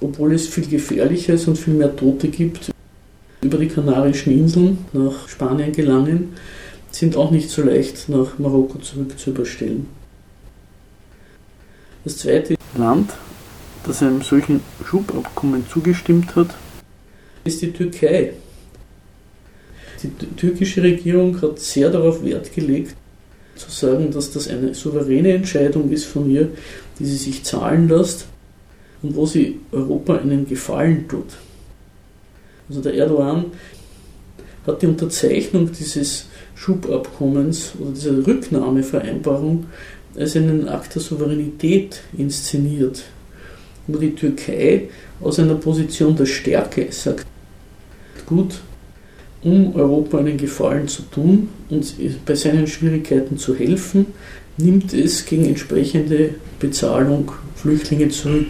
obwohl 0.00 0.34
es 0.34 0.48
viel 0.48 0.66
gefährlicher 0.66 1.34
ist 1.34 1.46
und 1.46 1.56
viel 1.56 1.74
mehr 1.74 1.94
Tote 1.94 2.28
gibt, 2.28 2.70
über 3.42 3.58
die 3.58 3.68
Kanarischen 3.68 4.32
Inseln 4.32 4.78
nach 4.92 5.28
Spanien 5.28 5.72
gelangen, 5.72 6.34
sind 6.90 7.16
auch 7.16 7.30
nicht 7.30 7.50
so 7.50 7.62
leicht 7.62 8.08
nach 8.08 8.38
Marokko 8.38 8.78
zurück 8.78 9.18
zu 9.18 9.30
überstellen. 9.30 9.86
Das 12.04 12.18
zweite 12.18 12.56
Land, 12.76 13.12
das 13.84 14.02
einem 14.02 14.22
solchen 14.22 14.60
Schubabkommen 14.84 15.66
zugestimmt 15.68 16.34
hat, 16.36 16.54
ist 17.44 17.60
die 17.62 17.72
Türkei. 17.72 18.32
Die 20.02 20.10
türkische 20.36 20.82
Regierung 20.82 21.40
hat 21.42 21.58
sehr 21.58 21.90
darauf 21.90 22.24
Wert 22.24 22.54
gelegt, 22.54 22.94
zu 23.56 23.70
sagen, 23.70 24.10
dass 24.12 24.30
das 24.30 24.48
eine 24.48 24.74
souveräne 24.74 25.32
Entscheidung 25.32 25.90
ist 25.90 26.04
von 26.04 26.30
ihr, 26.30 26.48
die 26.98 27.04
sie 27.04 27.16
sich 27.16 27.42
zahlen 27.44 27.88
lässt 27.88 28.26
und 29.02 29.16
wo 29.16 29.26
sie 29.26 29.60
Europa 29.72 30.16
einen 30.16 30.48
Gefallen 30.48 31.08
tut. 31.08 31.32
Also 32.68 32.80
der 32.80 32.94
Erdogan 32.94 33.46
hat 34.66 34.82
die 34.82 34.86
Unterzeichnung 34.86 35.72
dieses 35.72 36.27
Schubabkommens 36.58 37.72
oder 37.78 37.92
dieser 37.92 38.26
Rücknahmevereinbarung 38.26 39.66
als 40.16 40.36
einen 40.36 40.68
Akt 40.68 40.96
der 40.96 41.02
Souveränität 41.02 42.00
inszeniert, 42.16 43.04
wo 43.86 43.98
die 43.98 44.14
Türkei 44.14 44.88
aus 45.20 45.38
einer 45.38 45.54
Position 45.54 46.16
der 46.16 46.26
Stärke 46.26 46.88
sagt, 46.90 47.26
gut, 48.26 48.58
um 49.42 49.74
Europa 49.76 50.18
einen 50.18 50.36
Gefallen 50.36 50.88
zu 50.88 51.02
tun 51.02 51.48
und 51.70 51.94
bei 52.26 52.34
seinen 52.34 52.66
Schwierigkeiten 52.66 53.38
zu 53.38 53.54
helfen, 53.54 54.06
nimmt 54.56 54.92
es 54.92 55.24
gegen 55.24 55.44
entsprechende 55.44 56.34
Bezahlung 56.58 57.30
Flüchtlinge 57.54 58.08
zurück. 58.08 58.48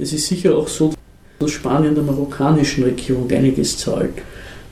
Es 0.00 0.12
ist 0.12 0.26
sicher 0.26 0.56
auch 0.56 0.66
so, 0.66 0.92
dass 1.38 1.52
Spanien 1.52 1.94
der 1.94 2.02
marokkanischen 2.02 2.82
Regierung 2.82 3.30
einiges 3.30 3.78
zahlt, 3.78 4.14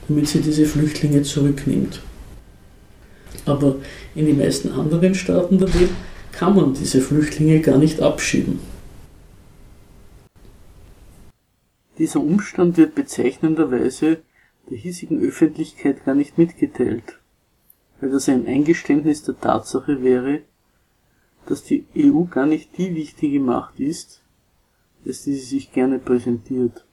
damit 0.07 0.27
sie 0.27 0.41
diese 0.41 0.65
Flüchtlinge 0.65 1.23
zurücknimmt. 1.23 2.01
Aber 3.45 3.77
in 4.15 4.25
den 4.25 4.37
meisten 4.37 4.71
anderen 4.71 5.15
Staaten 5.15 5.59
der 5.59 5.73
Welt 5.73 5.91
kann 6.31 6.55
man 6.55 6.73
diese 6.73 7.01
Flüchtlinge 7.01 7.61
gar 7.61 7.77
nicht 7.77 8.01
abschieben. 8.01 8.59
Dieser 11.97 12.19
Umstand 12.19 12.77
wird 12.77 12.93
bezeichnenderweise 12.93 14.21
der 14.69 14.77
hiesigen 14.77 15.21
Öffentlichkeit 15.21 16.03
gar 16.05 16.15
nicht 16.15 16.37
mitgeteilt, 16.37 17.19
weil 18.01 18.09
das 18.09 18.27
ein 18.27 18.47
Eingeständnis 18.47 19.23
der 19.23 19.39
Tatsache 19.39 20.03
wäre, 20.03 20.41
dass 21.45 21.63
die 21.63 21.85
EU 21.95 22.23
gar 22.23 22.47
nicht 22.47 22.77
die 22.77 22.95
wichtige 22.95 23.39
Macht 23.39 23.79
ist, 23.79 24.21
als 25.05 25.23
die 25.23 25.35
sie 25.35 25.45
sich 25.45 25.71
gerne 25.71 25.99
präsentiert. 25.99 26.83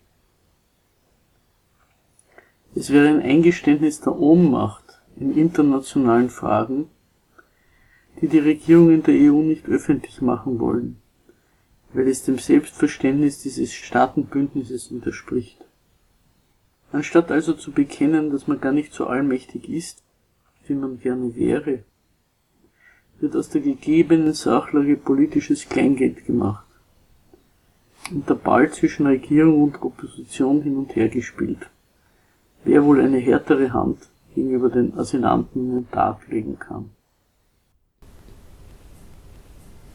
Es 2.74 2.90
wäre 2.90 3.08
ein 3.08 3.20
Eingeständnis 3.20 4.00
der 4.00 4.18
Ohnmacht 4.18 5.02
in 5.16 5.36
internationalen 5.36 6.30
Fragen, 6.30 6.88
die 8.20 8.28
die 8.28 8.38
Regierungen 8.38 9.02
der 9.02 9.14
EU 9.14 9.42
nicht 9.42 9.68
öffentlich 9.68 10.22
machen 10.22 10.58
wollen, 10.58 10.96
weil 11.92 12.08
es 12.08 12.24
dem 12.24 12.38
Selbstverständnis 12.38 13.42
dieses 13.42 13.72
Staatenbündnisses 13.74 14.90
widerspricht. 14.90 15.58
Anstatt 16.92 17.30
also 17.30 17.52
zu 17.52 17.72
bekennen, 17.72 18.30
dass 18.30 18.46
man 18.46 18.60
gar 18.60 18.72
nicht 18.72 18.94
so 18.94 19.06
allmächtig 19.06 19.68
ist, 19.68 20.02
wie 20.66 20.74
man 20.74 20.98
gerne 20.98 21.34
wäre, 21.36 21.84
wird 23.20 23.36
aus 23.36 23.50
der 23.50 23.60
gegebenen 23.60 24.32
Sachlage 24.32 24.96
politisches 24.96 25.68
Kleingeld 25.68 26.26
gemacht 26.26 26.66
und 28.10 28.28
der 28.28 28.34
Ball 28.34 28.72
zwischen 28.72 29.06
Regierung 29.06 29.62
und 29.62 29.82
Opposition 29.82 30.62
hin 30.62 30.76
und 30.76 30.96
her 30.96 31.08
gespielt. 31.08 31.68
Wer 32.64 32.84
wohl 32.84 33.00
eine 33.00 33.18
härtere 33.18 33.72
Hand 33.72 33.98
gegenüber 34.34 34.68
den 34.68 34.96
Asylanten 34.96 35.68
in 35.68 35.74
den 35.74 35.90
Tag 35.90 36.28
legen 36.30 36.58
kann. 36.58 36.90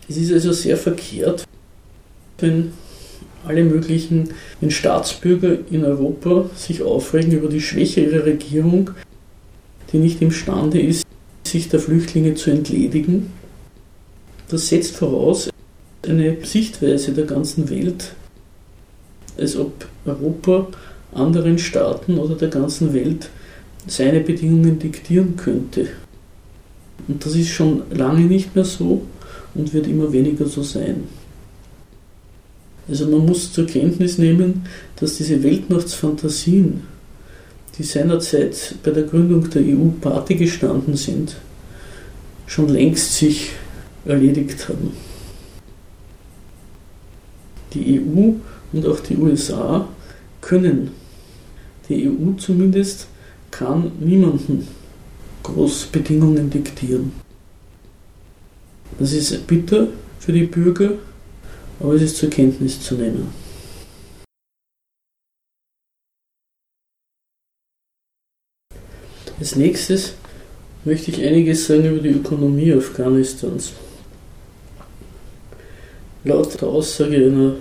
Es 0.10 0.17
ist 0.17 0.32
also 0.32 0.51
sehr 0.53 0.77
verkehrt, 0.77 1.45
wenn 2.39 2.71
alle 3.45 3.63
möglichen 3.63 4.30
wenn 4.62 4.71
Staatsbürger 4.71 5.58
in 5.69 5.84
Europa 5.86 6.49
sich 6.56 6.84
aufregen 6.84 7.32
über 7.32 7.49
die 7.49 7.62
Schwäche 7.62 8.01
ihrer 8.01 8.25
Regierung, 8.25 8.91
die 9.91 9.99
nicht 9.99 10.21
imstande 10.21 10.82
ist, 10.82 11.06
sich 11.45 11.69
der 11.69 11.80
Flüchtlinge 11.80 12.36
zu 12.36 12.51
entledigen. 12.51 13.32
Das 14.49 14.67
setzt 14.67 14.95
voraus 14.95 15.49
eine 16.06 16.43
Sichtweise 16.45 17.13
der 17.13 17.25
ganzen 17.25 17.69
Welt, 17.69 18.13
als 19.38 19.56
ob 19.58 19.88
Europa 20.06 20.67
anderen 21.13 21.58
Staaten 21.58 22.17
oder 22.17 22.36
der 22.36 22.50
ganzen 22.50 22.93
Welt 22.93 23.30
seine 23.88 24.20
Bedingungen 24.20 24.80
diktieren 24.80 25.36
könnte. 25.36 25.88
Und 27.08 27.26
das 27.26 27.36
ist 27.36 27.50
schon 27.50 27.84
lange 27.91 28.22
nicht 28.22 28.56
mehr 28.56 28.65
so 28.65 29.04
und 29.56 29.74
wird 29.74 29.88
immer 29.88 30.12
weniger 30.12 30.46
so 30.46 30.62
sein. 30.62 31.04
Also 32.89 33.08
man 33.08 33.26
muss 33.26 33.52
zur 33.52 33.65
Kenntnis 33.65 34.17
nehmen, 34.17 34.65
dass 34.96 35.17
diese 35.17 35.43
Weltmachtsfantasien, 35.43 36.84
die 37.78 37.84
seinerzeit 37.84 38.76
bei 38.84 38.91
der 38.91 39.04
Gründung 39.04 39.50
der 39.50 39.62
EU 39.62 39.89
Party 40.02 40.36
gestanden 40.36 40.96
sind, 40.96 41.36
schon 42.46 42.70
längst 42.70 43.15
sich 43.15 43.52
erledigt 44.06 44.70
haben. 44.70 44.93
Die 47.74 48.00
EU 48.00 48.34
und 48.72 48.86
auch 48.88 49.00
die 49.02 49.17
USA 49.17 49.88
können. 50.48 50.92
Die 51.90 52.08
EU 52.08 52.34
zumindest 52.38 53.08
kann 53.52 53.92
niemanden 54.00 54.68
Großbedingungen 55.44 56.50
diktieren. 56.50 57.12
Das 58.98 59.12
ist 59.12 59.46
bitter 59.46 59.88
für 60.20 60.32
die 60.32 60.46
Bürger, 60.46 60.92
aber 61.80 61.94
es 61.96 62.02
ist 62.02 62.18
zur 62.18 62.30
Kenntnis 62.30 62.82
zu 62.82 62.96
nehmen. 62.96 63.28
Als 69.40 69.56
nächstes 69.56 70.14
möchte 70.84 71.12
ich 71.12 71.24
einiges 71.24 71.68
sagen 71.68 71.86
über 71.86 72.00
die 72.00 72.10
Ökonomie 72.10 72.74
Afghanistans. 72.74 73.74
Laut 76.24 76.60
der 76.60 76.68
Aussage 76.68 77.18
einer 77.18 77.56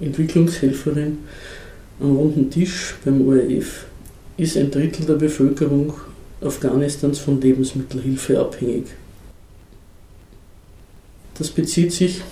Entwicklungshelferin 0.00 1.18
am 2.00 2.16
runden 2.16 2.50
Tisch 2.50 2.94
beim 3.04 3.26
ORF 3.26 3.86
ist 4.36 4.56
ein 4.56 4.70
Drittel 4.70 5.06
der 5.06 5.14
Bevölkerung 5.14 5.92
Afghanistans 6.40 7.18
von 7.18 7.40
Lebensmittelhilfe 7.40 8.40
abhängig. 8.40 8.86
Das 11.36 11.50
bezieht 11.50 11.92
sich 11.92 12.22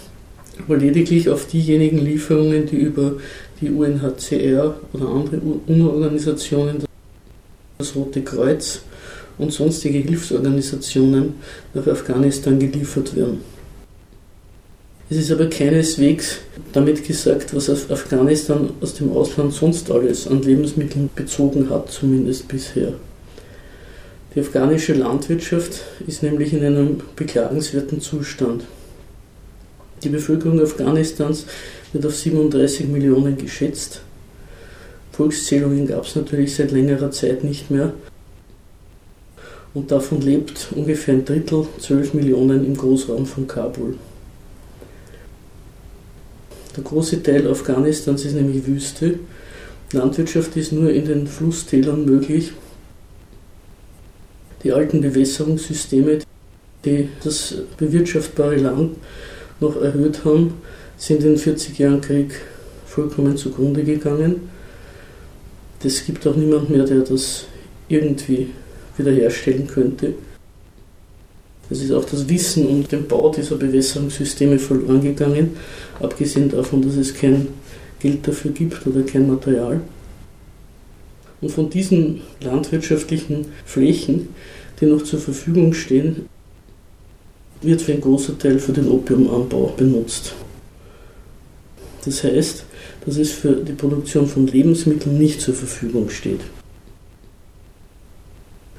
aber 0.59 0.77
lediglich 0.77 1.29
auf 1.29 1.47
diejenigen 1.47 1.99
Lieferungen, 1.99 2.67
die 2.67 2.77
über 2.77 3.17
die 3.61 3.71
UNHCR 3.71 4.81
oder 4.93 5.09
andere 5.09 5.41
UNO-Organisationen, 5.67 6.85
das 7.79 7.95
Rote 7.95 8.23
Kreuz 8.23 8.81
und 9.37 9.53
sonstige 9.53 9.99
Hilfsorganisationen 9.99 11.35
nach 11.75 11.87
Afghanistan 11.87 12.59
geliefert 12.59 13.15
werden. 13.15 13.41
Es 15.11 15.17
ist 15.17 15.33
aber 15.33 15.47
keineswegs 15.47 16.41
damit 16.75 17.07
gesagt, 17.07 17.55
was 17.57 17.71
Afghanistan 17.91 18.71
aus 18.83 18.93
dem 18.93 19.11
Ausland 19.13 19.55
sonst 19.55 19.91
alles 19.91 20.29
an 20.29 20.43
Lebensmitteln 20.43 21.09
bezogen 21.15 21.71
hat, 21.71 21.91
zumindest 21.91 22.47
bisher. 22.47 22.93
Die 24.35 24.41
afghanische 24.41 24.93
Landwirtschaft 24.93 25.81
ist 26.07 26.23
nämlich 26.23 26.53
in 26.53 26.63
einem 26.63 27.01
beklagenswerten 27.17 28.03
Zustand. 28.03 28.65
Die 30.03 30.11
Bevölkerung 30.11 30.61
Afghanistans 30.61 31.47
wird 31.95 32.05
auf 32.05 32.15
37 32.15 32.89
Millionen 32.89 33.39
geschätzt. 33.39 34.03
Volkszählungen 35.13 35.87
gab 35.87 36.05
es 36.05 36.17
natürlich 36.17 36.55
seit 36.55 36.71
längerer 36.71 37.11
Zeit 37.11 37.45
nicht 37.45 37.71
mehr. 37.71 37.95
Und 39.73 39.91
davon 39.91 40.21
lebt 40.21 40.69
ungefähr 40.77 41.15
ein 41.15 41.25
Drittel, 41.25 41.67
12 41.81 42.13
Millionen 42.13 42.67
im 42.67 42.77
Großraum 42.77 43.25
von 43.25 43.47
Kabul. 43.47 43.95
Der 46.79 46.85
große 46.85 47.25
Teil 47.25 47.49
Afghanistans 47.49 48.25
ist 48.25 48.35
nämlich 48.35 48.65
Wüste. 48.65 49.19
Landwirtschaft 49.91 50.57
ist 50.57 50.71
nur 50.71 50.93
in 50.93 51.07
den 51.07 51.27
Flusstälern 51.27 52.05
möglich. 52.05 52.53
Die 54.63 54.71
alten 54.71 55.01
Bewässerungssysteme, 55.01 56.21
die 56.85 57.09
das 57.25 57.57
bewirtschaftbare 57.79 58.55
Land 58.59 58.97
noch 59.59 59.83
erhöht 59.83 60.25
haben, 60.25 60.55
sind 60.97 61.25
in 61.25 61.37
40 61.37 61.77
Jahren 61.81 62.01
Krieg 62.01 62.31
vollkommen 62.87 63.37
zugrunde 63.37 63.83
gegangen. 63.83 64.49
Es 65.83 66.07
gibt 66.07 66.25
auch 66.29 66.37
niemand 66.37 66.71
mehr, 66.71 66.85
der 66.85 67.01
das 67.01 67.47
irgendwie 67.89 68.51
wiederherstellen 68.97 69.67
könnte. 69.67 70.15
Es 71.71 71.83
ist 71.83 71.93
auch 71.93 72.05
das 72.05 72.29
Wissen 72.29 72.67
um 72.67 72.89
den 72.89 73.07
Bau 73.07 73.31
dieser 73.31 73.57
Bewässerungssysteme 73.57 74.59
verloren 74.59 75.03
gegangen, 75.03 75.57
abgesehen 76.01 76.49
davon, 76.49 76.83
dass 76.83 76.97
es 76.97 77.15
kein 77.15 77.49
Geld 78.01 78.27
dafür 78.27 78.53
gibt 78.53 78.87
oder 78.87 79.03
kein 79.03 79.29
Material. 79.29 79.81
Und 81.41 81.51
von 81.51 81.69
diesen 81.69 82.23
landwirtschaftlichen 82.41 83.47
Flächen, 83.65 84.29
die 84.81 84.87
noch 84.87 85.03
zur 85.03 85.19
Verfügung 85.19 85.75
stehen, 85.75 86.27
wird 87.61 87.83
für 87.83 87.93
ein 87.93 88.01
großer 88.01 88.39
Teil 88.39 88.59
für 88.59 88.73
den 88.73 88.89
Opiumanbau 88.89 89.75
benutzt. 89.77 90.35
Das 92.05 92.25
heißt, 92.25 92.65
dass 93.05 93.17
es 93.17 93.33
für 93.33 93.53
die 93.53 93.73
Produktion 93.73 94.27
von 94.27 94.47
Lebensmitteln 94.47 95.19
nicht 95.19 95.41
zur 95.41 95.55
Verfügung 95.55 96.09
steht. 96.09 96.41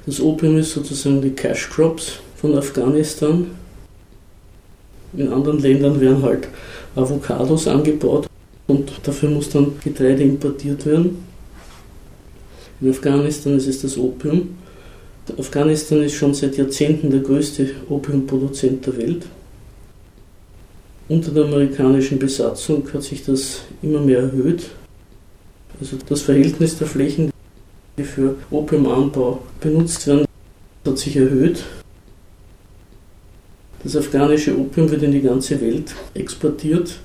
Das 0.05 0.19
Opium 0.19 0.57
ist 0.57 0.71
sozusagen 0.71 1.21
die 1.21 1.31
Cash 1.31 1.69
Crops 1.69 2.19
von 2.39 2.57
Afghanistan. 2.57 3.47
In 5.13 5.33
anderen 5.33 5.59
Ländern 5.59 5.99
werden 5.99 6.21
halt 6.21 6.47
Avocados 6.95 7.67
angebaut 7.67 8.27
und 8.67 8.91
dafür 9.03 9.29
muss 9.29 9.49
dann 9.49 9.73
Getreide 9.83 10.23
importiert 10.23 10.85
werden. 10.85 11.23
In 12.81 12.91
Afghanistan 12.91 13.57
ist 13.57 13.67
es 13.67 13.81
das 13.81 13.97
Opium. 13.97 14.55
Afghanistan 15.37 16.01
ist 16.01 16.15
schon 16.15 16.33
seit 16.33 16.57
Jahrzehnten 16.57 17.11
der 17.11 17.19
größte 17.19 17.69
Opiumproduzent 17.89 18.85
der 18.85 18.97
Welt. 18.97 19.25
Unter 21.07 21.31
der 21.31 21.45
amerikanischen 21.45 22.19
Besatzung 22.19 22.87
hat 22.93 23.03
sich 23.03 23.23
das 23.25 23.61
immer 23.81 23.99
mehr 23.99 24.19
erhöht. 24.19 24.69
Also 25.79 25.97
das 26.07 26.21
Verhältnis 26.21 26.77
der 26.77 26.87
Flächen, 26.87 27.31
die 27.97 28.03
für 28.03 28.35
Opiumanbau 28.51 29.41
benutzt 29.59 30.07
werden, 30.07 30.25
hat 30.85 30.97
sich 30.97 31.15
erhöht. 31.15 31.63
Das 33.83 33.95
afghanische 33.95 34.57
Opium 34.57 34.91
wird 34.91 35.03
in 35.03 35.11
die 35.11 35.21
ganze 35.21 35.59
Welt 35.61 35.95
exportiert. 36.13 36.99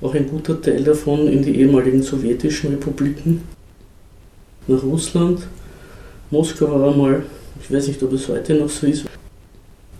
Auch 0.00 0.14
ein 0.14 0.26
guter 0.26 0.60
Teil 0.60 0.82
davon 0.82 1.28
in 1.28 1.42
die 1.42 1.60
ehemaligen 1.60 2.02
sowjetischen 2.02 2.70
Republiken. 2.70 3.42
Nach 4.66 4.82
Russland. 4.82 5.46
Moskau 6.30 6.70
war 6.70 6.90
einmal, 6.90 7.24
ich 7.62 7.72
weiß 7.72 7.86
nicht, 7.86 8.02
ob 8.02 8.12
es 8.12 8.28
heute 8.28 8.54
noch 8.54 8.68
so 8.68 8.86
ist, 8.86 9.04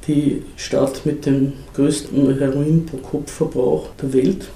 die 0.08 0.42
Stadt 0.56 1.06
mit 1.06 1.24
dem 1.24 1.52
größten 1.74 2.36
Heroin 2.38 2.84
pro 2.84 2.96
Kopfverbrauch 2.96 3.90
der 4.02 4.12
Welt. 4.12 4.48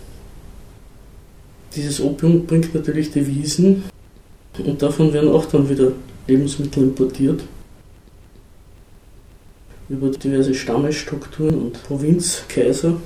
Dieses 1.76 2.00
Opium 2.00 2.44
bringt 2.44 2.74
natürlich 2.74 3.12
Devisen 3.12 3.84
und 4.58 4.82
davon 4.82 5.12
werden 5.12 5.30
auch 5.30 5.44
dann 5.46 5.68
wieder 5.68 5.92
Lebensmittel 6.26 6.82
importiert. 6.82 7.42
Über 9.88 10.11
diverse 10.11 10.55
Stammesstrukturen 10.55 11.62
und 11.62 11.83
Provinzkaiser, 11.85 12.96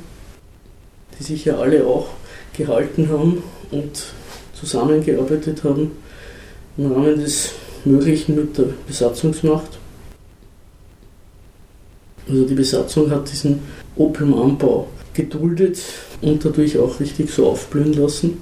die 1.18 1.22
sich 1.22 1.44
ja 1.44 1.58
alle 1.58 1.86
auch 1.86 2.08
gehalten 2.56 3.08
haben 3.08 3.42
und 3.70 4.04
zusammengearbeitet 4.52 5.62
haben 5.64 5.92
im 6.76 6.92
Rahmen 6.92 7.20
des 7.20 7.52
Möglichen 7.84 8.34
mit 8.34 8.58
der 8.58 8.66
Besatzungsmacht. 8.86 9.78
Also 12.28 12.46
die 12.46 12.54
Besatzung 12.54 13.10
hat 13.10 13.30
diesen 13.30 13.60
Opiumanbau 13.96 14.88
geduldet 15.14 15.78
und 16.20 16.44
dadurch 16.44 16.78
auch 16.78 16.98
richtig 17.00 17.30
so 17.30 17.48
aufblühen 17.48 17.92
lassen. 17.92 18.38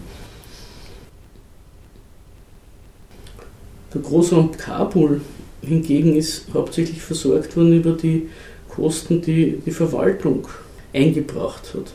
Der 3.92 4.00
Großraum 4.00 4.52
Kabul 4.52 5.20
hingegen 5.62 6.16
ist 6.16 6.46
hauptsächlich 6.54 7.02
versorgt 7.02 7.56
worden 7.56 7.74
über 7.74 7.92
die 7.92 8.28
Kosten, 8.68 9.20
die 9.20 9.58
die 9.64 9.70
Verwaltung 9.70 10.46
eingebracht 10.92 11.74
hat. 11.74 11.92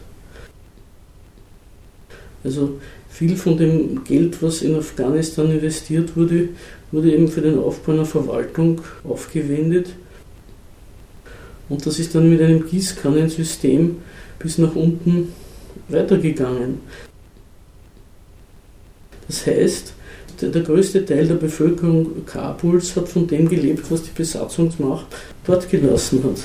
Also 2.44 2.80
viel 3.10 3.36
von 3.36 3.58
dem 3.58 4.04
Geld, 4.04 4.42
was 4.44 4.62
in 4.62 4.76
Afghanistan 4.76 5.50
investiert 5.50 6.16
wurde, 6.16 6.50
wurde 6.92 7.12
eben 7.12 7.28
für 7.28 7.42
den 7.42 7.58
Aufbau 7.58 7.94
einer 7.94 8.06
Verwaltung 8.06 8.82
aufgewendet. 9.04 9.88
Und 11.68 11.86
das 11.86 11.98
ist 11.98 12.14
dann 12.14 12.30
mit 12.30 12.42
einem 12.42 12.68
Gießkannensystem 12.68 13.98
bis 14.38 14.60
nach 14.60 14.76
unten 14.76 15.34
weitergegangen. 15.88 16.80
Das 19.28 19.48
heißt, 19.48 19.95
der, 20.42 20.62
größte 20.62 21.06
Teil 21.06 21.28
der 21.28 21.36
Bevölkerung 21.36 22.26
Kabuls 22.26 22.96
hat 22.96 23.08
von 23.08 23.28
dem 23.28 23.48
gelebt, 23.48 23.90
was 23.90 24.04
die 24.04 24.12
Besatzungsmacht 24.16 25.08
dort 25.46 25.70
gelassen 25.70 26.24
hat. 26.24 26.44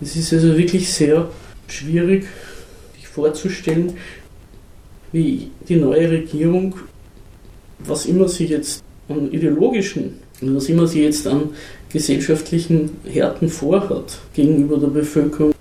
Es 0.00 0.16
ist 0.16 0.32
also 0.32 0.56
wirklich 0.56 0.92
sehr 0.92 1.28
schwierig, 1.68 2.26
sich 2.94 3.08
vorzustellen, 3.08 3.94
wie 5.12 5.50
die 5.68 5.76
neue 5.76 6.10
Regierung, 6.10 6.74
was 7.78 8.06
immer 8.06 8.28
sie 8.28 8.46
jetzt 8.46 8.82
an 9.08 9.30
ideologischen, 9.30 10.14
was 10.40 10.68
immer 10.68 10.86
sie 10.86 11.04
jetzt 11.04 11.26
an 11.26 11.50
gesellschaftlichen 11.90 12.90
Härten 13.04 13.48
vorhat 13.48 14.18
gegenüber 14.34 14.78
der 14.78 14.88
Bevölkerung, 14.88 15.54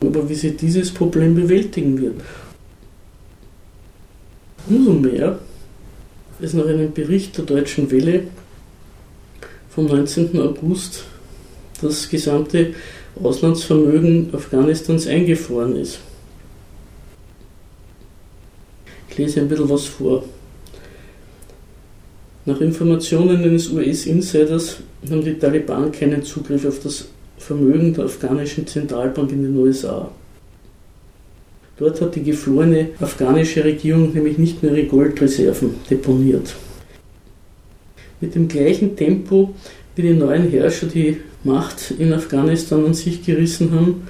aber 0.00 0.28
wie 0.28 0.34
sie 0.34 0.50
dieses 0.50 0.92
Problem 0.92 1.34
bewältigen 1.34 2.00
wird. 2.00 2.16
Umso 4.70 4.92
mehr 4.92 5.40
ist 6.38 6.54
nach 6.54 6.66
einem 6.66 6.92
Bericht 6.92 7.36
der 7.36 7.44
Deutschen 7.44 7.90
Welle 7.90 8.22
vom 9.68 9.86
19. 9.86 10.40
August 10.40 11.02
das 11.82 12.08
gesamte 12.08 12.72
Auslandsvermögen 13.20 14.32
Afghanistans 14.32 15.08
eingefroren 15.08 15.74
ist. 15.74 15.98
Ich 19.08 19.18
lese 19.18 19.40
ein 19.40 19.48
bisschen 19.48 19.68
was 19.68 19.86
vor. 19.86 20.22
Nach 22.44 22.60
Informationen 22.60 23.42
eines 23.42 23.70
US-Insiders 23.70 24.76
haben 25.10 25.24
die 25.24 25.34
Taliban 25.34 25.90
keinen 25.90 26.22
Zugriff 26.22 26.64
auf 26.64 26.78
das 26.78 27.08
Vermögen 27.38 27.92
der 27.92 28.04
afghanischen 28.04 28.68
Zentralbank 28.68 29.32
in 29.32 29.42
den 29.42 29.56
USA. 29.56 30.12
Dort 31.80 32.02
hat 32.02 32.14
die 32.14 32.22
geflohene 32.22 32.90
afghanische 33.00 33.64
Regierung 33.64 34.12
nämlich 34.12 34.36
nicht 34.36 34.62
mehr 34.62 34.76
ihre 34.76 34.86
Goldreserven 34.86 35.76
deponiert. 35.88 36.54
Mit 38.20 38.34
dem 38.34 38.48
gleichen 38.48 38.96
Tempo, 38.96 39.54
wie 39.96 40.02
die 40.02 40.12
neuen 40.12 40.50
Herrscher 40.50 40.88
die 40.88 41.16
Macht 41.42 41.94
in 41.98 42.12
Afghanistan 42.12 42.84
an 42.84 42.92
sich 42.92 43.24
gerissen 43.24 43.72
haben, 43.72 44.02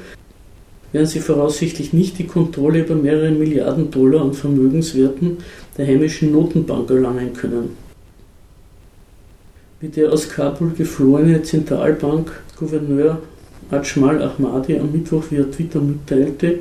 werden 0.90 1.06
sie 1.06 1.20
voraussichtlich 1.20 1.92
nicht 1.92 2.18
die 2.18 2.26
Kontrolle 2.26 2.80
über 2.80 2.96
mehrere 2.96 3.30
Milliarden 3.30 3.92
Dollar 3.92 4.22
an 4.22 4.34
Vermögenswerten 4.34 5.36
der 5.78 5.86
heimischen 5.86 6.32
Notenbank 6.32 6.90
erlangen 6.90 7.32
können. 7.34 7.76
Wie 9.78 9.88
der 9.88 10.12
aus 10.12 10.28
Kabul 10.28 10.72
geflohene 10.76 11.40
Zentralbank-Gouverneur 11.44 13.22
Ajmal 13.70 14.20
Ahmadi 14.20 14.76
am 14.76 14.90
Mittwoch 14.90 15.22
via 15.30 15.44
Twitter 15.44 15.80
mitteilte, 15.80 16.58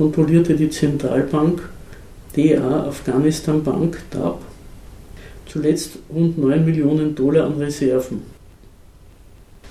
kontrollierte 0.00 0.54
die 0.54 0.70
Zentralbank 0.70 1.60
DA 2.34 2.84
Afghanistan 2.86 3.62
Bank 3.62 3.98
DAB 4.10 4.40
zuletzt 5.46 5.98
rund 6.08 6.38
9 6.38 6.64
Millionen 6.64 7.14
Dollar 7.14 7.44
an 7.44 7.58
Reserven. 7.58 8.22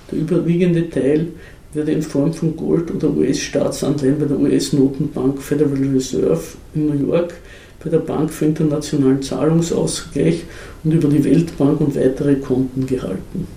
Der 0.08 0.20
überwiegende 0.20 0.88
Teil 0.88 1.26
werde 1.74 1.90
in 1.90 2.02
Form 2.02 2.32
von 2.32 2.54
Gold 2.54 2.92
oder 2.92 3.10
US-Staatsanleihen 3.10 4.20
bei 4.20 4.26
der 4.26 4.38
US-Notenbank 4.38 5.42
Federal 5.42 5.82
Reserve 5.92 6.42
in 6.76 6.86
New 6.86 7.08
York, 7.08 7.34
bei 7.82 7.90
der 7.90 7.98
Bank 7.98 8.30
für 8.30 8.44
internationalen 8.44 9.22
Zahlungsausgleich 9.22 10.44
und 10.84 10.92
über 10.92 11.08
die 11.08 11.24
Weltbank 11.24 11.80
und 11.80 11.96
weitere 11.96 12.36
Konten 12.36 12.86
gehalten. 12.86 13.48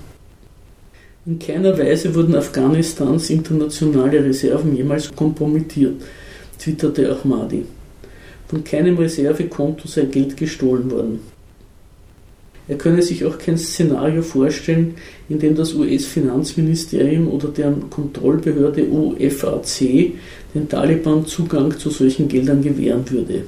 In 1.27 1.37
keiner 1.37 1.77
Weise 1.77 2.15
wurden 2.15 2.33
Afghanistans 2.35 3.29
internationale 3.29 4.25
Reserven 4.25 4.75
jemals 4.75 5.15
kompromittiert 5.15 6.01
twitterte 6.59 7.11
Ahmadi. 7.11 7.65
Von 8.47 8.63
keinem 8.63 8.97
Reservekonto 8.97 9.87
sei 9.87 10.05
Geld 10.05 10.37
gestohlen 10.37 10.91
worden. 10.91 11.19
Er 12.67 12.77
könne 12.77 13.01
sich 13.01 13.25
auch 13.25 13.37
kein 13.37 13.57
Szenario 13.57 14.21
vorstellen, 14.21 14.95
in 15.27 15.39
dem 15.39 15.55
das 15.55 15.73
US-Finanzministerium 15.73 17.27
oder 17.27 17.49
deren 17.49 17.89
Kontrollbehörde 17.89 18.87
UFAC 18.87 20.13
den 20.53 20.69
Taliban 20.69 21.25
Zugang 21.25 21.77
zu 21.77 21.89
solchen 21.89 22.27
Geldern 22.29 22.61
gewähren 22.61 23.09
würde. 23.09 23.43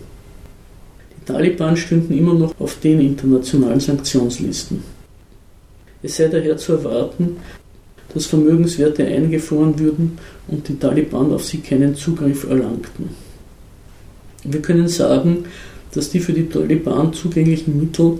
Die 1.21 1.25
Taliban 1.25 1.77
stünden 1.77 2.17
immer 2.17 2.33
noch 2.33 2.59
auf 2.59 2.79
den 2.81 2.99
internationalen 2.99 3.79
Sanktionslisten. 3.79 4.83
Es 6.03 6.17
sei 6.17 6.27
daher 6.27 6.57
zu 6.57 6.73
erwarten, 6.73 7.37
dass 8.15 8.25
Vermögenswerte 8.25 9.05
eingefroren 9.05 9.77
würden 9.77 10.17
und 10.47 10.67
die 10.67 10.79
Taliban 10.79 11.31
auf 11.31 11.43
sie 11.43 11.59
keinen 11.59 11.95
Zugriff 11.95 12.49
erlangten. 12.49 13.09
Wir 14.43 14.61
können 14.61 14.87
sagen, 14.87 15.45
dass 15.93 16.09
die 16.09 16.19
für 16.19 16.33
die 16.33 16.47
Taliban 16.47 17.13
zugänglichen 17.13 17.77
Mittel 17.79 18.19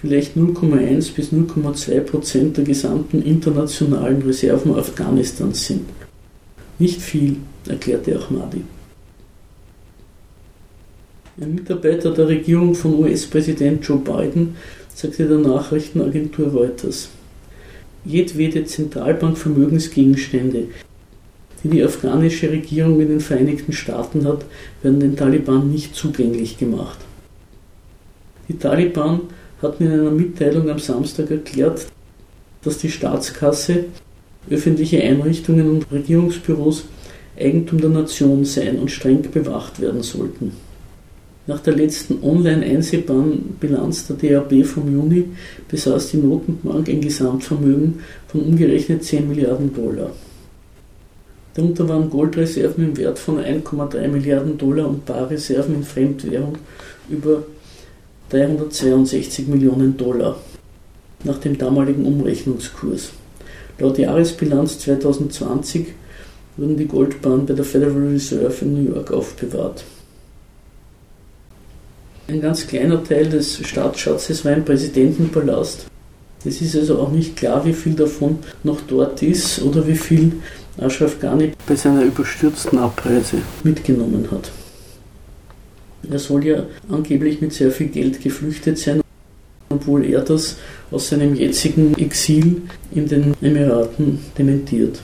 vielleicht 0.00 0.36
0,1 0.36 1.14
bis 1.14 1.32
0,2 1.32 2.00
Prozent 2.00 2.56
der 2.56 2.64
gesamten 2.64 3.22
internationalen 3.22 4.20
Reserven 4.22 4.74
Afghanistans 4.74 5.66
sind. 5.66 5.88
Nicht 6.78 7.00
viel, 7.00 7.36
erklärte 7.68 8.20
Ahmadi. 8.20 8.62
Ein 11.40 11.54
Mitarbeiter 11.54 12.12
der 12.12 12.28
Regierung 12.28 12.74
von 12.74 12.98
US-Präsident 12.98 13.86
Joe 13.86 13.98
Biden 13.98 14.56
sagte 14.94 15.26
der 15.26 15.38
Nachrichtenagentur 15.38 16.48
Reuters, 16.48 17.10
jedwede 18.06 18.64
Zentralbank 18.64 19.36
Vermögensgegenstände, 19.36 20.68
die 21.62 21.68
die 21.68 21.84
afghanische 21.84 22.50
Regierung 22.50 23.00
in 23.00 23.08
den 23.08 23.20
Vereinigten 23.20 23.72
Staaten 23.72 24.26
hat, 24.26 24.44
werden 24.82 25.00
den 25.00 25.16
Taliban 25.16 25.70
nicht 25.70 25.94
zugänglich 25.94 26.58
gemacht. 26.58 26.98
Die 28.48 28.56
Taliban 28.58 29.22
hatten 29.60 29.86
in 29.86 29.92
einer 29.92 30.10
Mitteilung 30.10 30.70
am 30.70 30.78
Samstag 30.78 31.30
erklärt, 31.30 31.86
dass 32.62 32.78
die 32.78 32.90
Staatskasse, 32.90 33.86
öffentliche 34.48 35.02
Einrichtungen 35.02 35.68
und 35.68 35.90
Regierungsbüros 35.90 36.84
Eigentum 37.38 37.80
der 37.80 37.90
Nation 37.90 38.44
seien 38.44 38.78
und 38.78 38.90
streng 38.90 39.22
bewacht 39.22 39.80
werden 39.80 40.02
sollten. 40.02 40.52
Nach 41.48 41.60
der 41.60 41.76
letzten 41.76 42.24
online 42.24 42.64
einsehbaren 42.64 43.56
Bilanz 43.60 44.08
der 44.08 44.16
DAB 44.16 44.64
vom 44.64 44.92
Juni 44.92 45.26
besaß 45.68 46.10
die 46.10 46.16
Notenbank 46.16 46.88
ein 46.88 47.00
Gesamtvermögen 47.00 48.00
von 48.26 48.42
umgerechnet 48.42 49.04
10 49.04 49.28
Milliarden 49.28 49.72
Dollar. 49.72 50.10
Darunter 51.54 51.88
waren 51.88 52.10
Goldreserven 52.10 52.84
im 52.84 52.96
Wert 52.96 53.18
von 53.18 53.38
1,3 53.38 54.08
Milliarden 54.08 54.58
Dollar 54.58 54.88
und 54.88 55.06
Barreserven 55.06 55.76
in 55.76 55.84
Fremdwährung 55.84 56.58
über 57.08 57.44
362 58.30 59.46
Millionen 59.46 59.96
Dollar 59.96 60.36
nach 61.22 61.38
dem 61.38 61.56
damaligen 61.56 62.04
Umrechnungskurs. 62.04 63.12
Laut 63.78 63.98
Jahresbilanz 63.98 64.80
2020 64.80 65.86
wurden 66.56 66.76
die 66.76 66.86
Goldbahnen 66.86 67.46
bei 67.46 67.54
der 67.54 67.64
Federal 67.64 68.08
Reserve 68.08 68.54
in 68.62 68.84
New 68.84 68.94
York 68.94 69.12
aufbewahrt. 69.12 69.84
Ein 72.28 72.40
ganz 72.40 72.66
kleiner 72.66 73.04
Teil 73.04 73.28
des 73.28 73.64
Staatsschatzes 73.64 74.44
war 74.44 74.52
im 74.52 74.64
Präsidentenpalast. 74.64 75.86
Es 76.44 76.60
ist 76.60 76.74
also 76.74 76.98
auch 76.98 77.12
nicht 77.12 77.36
klar, 77.36 77.64
wie 77.64 77.72
viel 77.72 77.94
davon 77.94 78.38
noch 78.64 78.80
dort 78.80 79.22
ist 79.22 79.62
oder 79.62 79.86
wie 79.86 79.94
viel 79.94 80.32
Ashraf 80.76 81.20
Ghani 81.20 81.52
bei 81.68 81.76
seiner 81.76 82.02
überstürzten 82.02 82.78
Abreise 82.80 83.38
mitgenommen 83.62 84.28
hat. 84.30 84.50
Er 86.10 86.18
soll 86.18 86.44
ja 86.46 86.66
angeblich 86.88 87.40
mit 87.40 87.52
sehr 87.52 87.70
viel 87.70 87.88
Geld 87.88 88.20
geflüchtet 88.20 88.78
sein, 88.78 89.00
obwohl 89.68 90.04
er 90.04 90.20
das 90.20 90.56
aus 90.90 91.08
seinem 91.08 91.34
jetzigen 91.36 91.96
Exil 91.96 92.62
in 92.92 93.08
den 93.08 93.34
Emiraten 93.40 94.18
dementiert. 94.36 95.00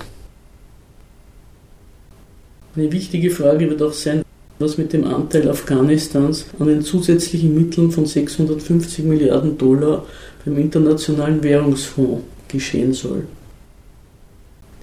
Eine 2.74 2.90
wichtige 2.90 3.30
Frage 3.30 3.68
wird 3.70 3.82
auch 3.82 3.92
sein, 3.92 4.22
was 4.58 4.78
mit 4.78 4.92
dem 4.92 5.04
Anteil 5.04 5.48
Afghanistans 5.48 6.46
an 6.58 6.68
den 6.68 6.82
zusätzlichen 6.82 7.54
Mitteln 7.54 7.90
von 7.90 8.06
650 8.06 9.04
Milliarden 9.04 9.58
Dollar 9.58 10.04
beim 10.44 10.58
Internationalen 10.58 11.42
Währungsfonds 11.42 12.22
geschehen 12.48 12.92
soll. 12.92 13.24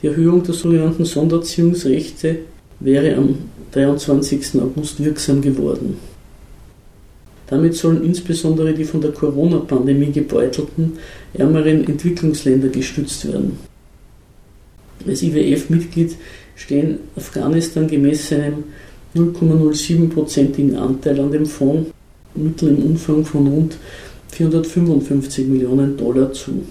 Die 0.01 0.07
Erhöhung 0.07 0.43
der 0.43 0.53
sogenannten 0.53 1.05
Sonderziehungsrechte 1.05 2.39
wäre 2.79 3.15
am 3.15 3.35
23. 3.71 4.61
August 4.61 5.03
wirksam 5.03 5.41
geworden. 5.41 5.97
Damit 7.47 7.75
sollen 7.75 8.03
insbesondere 8.03 8.73
die 8.73 8.85
von 8.85 9.01
der 9.01 9.11
Corona-Pandemie 9.11 10.11
gebeutelten 10.11 10.99
ärmeren 11.33 11.87
Entwicklungsländer 11.87 12.67
gestützt 12.67 13.27
werden. 13.27 13.57
Als 15.07 15.23
IWF-Mitglied 15.23 16.15
stehen 16.55 16.99
Afghanistan 17.15 17.87
gemäß 17.87 18.29
seinem 18.29 18.65
0,07-prozentigen 19.15 20.75
Anteil 20.75 21.19
an 21.19 21.31
dem 21.31 21.45
Fonds 21.45 21.91
Mittel 22.35 22.69
im 22.69 22.83
Umfang 22.83 23.25
von 23.25 23.47
rund 23.47 23.77
455 24.31 25.47
Millionen 25.47 25.97
Dollar 25.97 26.31
zu. 26.31 26.63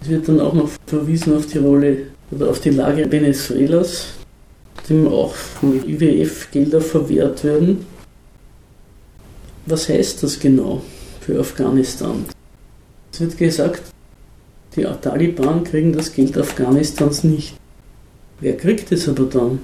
Es 0.00 0.08
wird 0.08 0.28
dann 0.28 0.40
auch 0.40 0.54
noch 0.54 0.70
verwiesen 0.86 1.36
auf 1.36 1.46
die 1.46 1.58
Rolle 1.58 1.96
oder 2.30 2.50
auf 2.50 2.60
die 2.60 2.70
Lage 2.70 3.10
Venezuelas, 3.10 4.08
dem 4.88 5.08
auch 5.08 5.34
vom 5.34 5.82
IWF 5.84 6.50
Gelder 6.50 6.80
verwehrt 6.80 7.42
werden. 7.44 7.86
Was 9.66 9.88
heißt 9.88 10.22
das 10.22 10.38
genau 10.38 10.82
für 11.20 11.40
Afghanistan? 11.40 12.24
Es 13.12 13.20
wird 13.20 13.38
gesagt, 13.38 13.82
die 14.76 14.86
Taliban 15.00 15.64
kriegen 15.64 15.92
das 15.92 16.12
Geld 16.12 16.36
Afghanistans 16.36 17.24
nicht. 17.24 17.54
Wer 18.40 18.56
kriegt 18.56 18.92
es 18.92 19.08
aber 19.08 19.24
dann? 19.24 19.60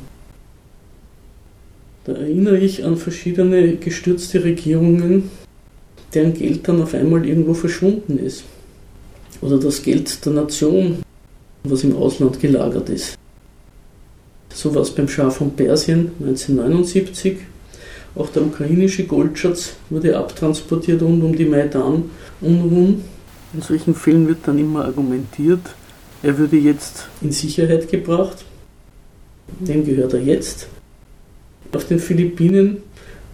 Da 2.11 2.17
erinnere 2.17 2.59
ich 2.59 2.85
an 2.85 2.97
verschiedene 2.97 3.77
gestürzte 3.77 4.43
Regierungen, 4.43 5.31
deren 6.13 6.35
Geld 6.35 6.67
dann 6.67 6.83
auf 6.83 6.93
einmal 6.93 7.25
irgendwo 7.25 7.55
verschwunden 7.55 8.19
ist. 8.19 8.43
Oder 9.41 9.61
das 9.61 9.81
Geld 9.81 10.27
der 10.27 10.33
Nation, 10.33 11.05
was 11.63 11.85
im 11.85 11.97
Ausland 11.97 12.41
gelagert 12.41 12.89
ist. 12.89 13.17
So 14.53 14.75
war 14.75 14.83
es 14.83 14.91
beim 14.91 15.07
Schah 15.07 15.31
von 15.31 15.53
Persien 15.53 16.11
1979 16.19 17.37
auch 18.17 18.29
der 18.31 18.43
ukrainische 18.43 19.05
Goldschatz 19.05 19.75
wurde 19.89 20.19
abtransportiert 20.19 21.01
rund 21.03 21.23
um 21.23 21.37
die 21.37 21.45
Maidan-Unruhen. 21.45 23.05
In 23.55 23.63
solchen 23.63 23.95
Fällen 23.95 24.27
wird 24.27 24.39
dann 24.47 24.59
immer 24.59 24.85
argumentiert, 24.85 25.61
er 26.25 26.37
würde 26.37 26.57
jetzt 26.57 27.07
in 27.21 27.31
Sicherheit 27.31 27.89
gebracht. 27.89 28.45
Dem 29.61 29.85
gehört 29.85 30.15
er 30.15 30.23
jetzt. 30.23 30.67
Auf 31.73 31.87
den 31.87 31.99
Philippinen 31.99 32.79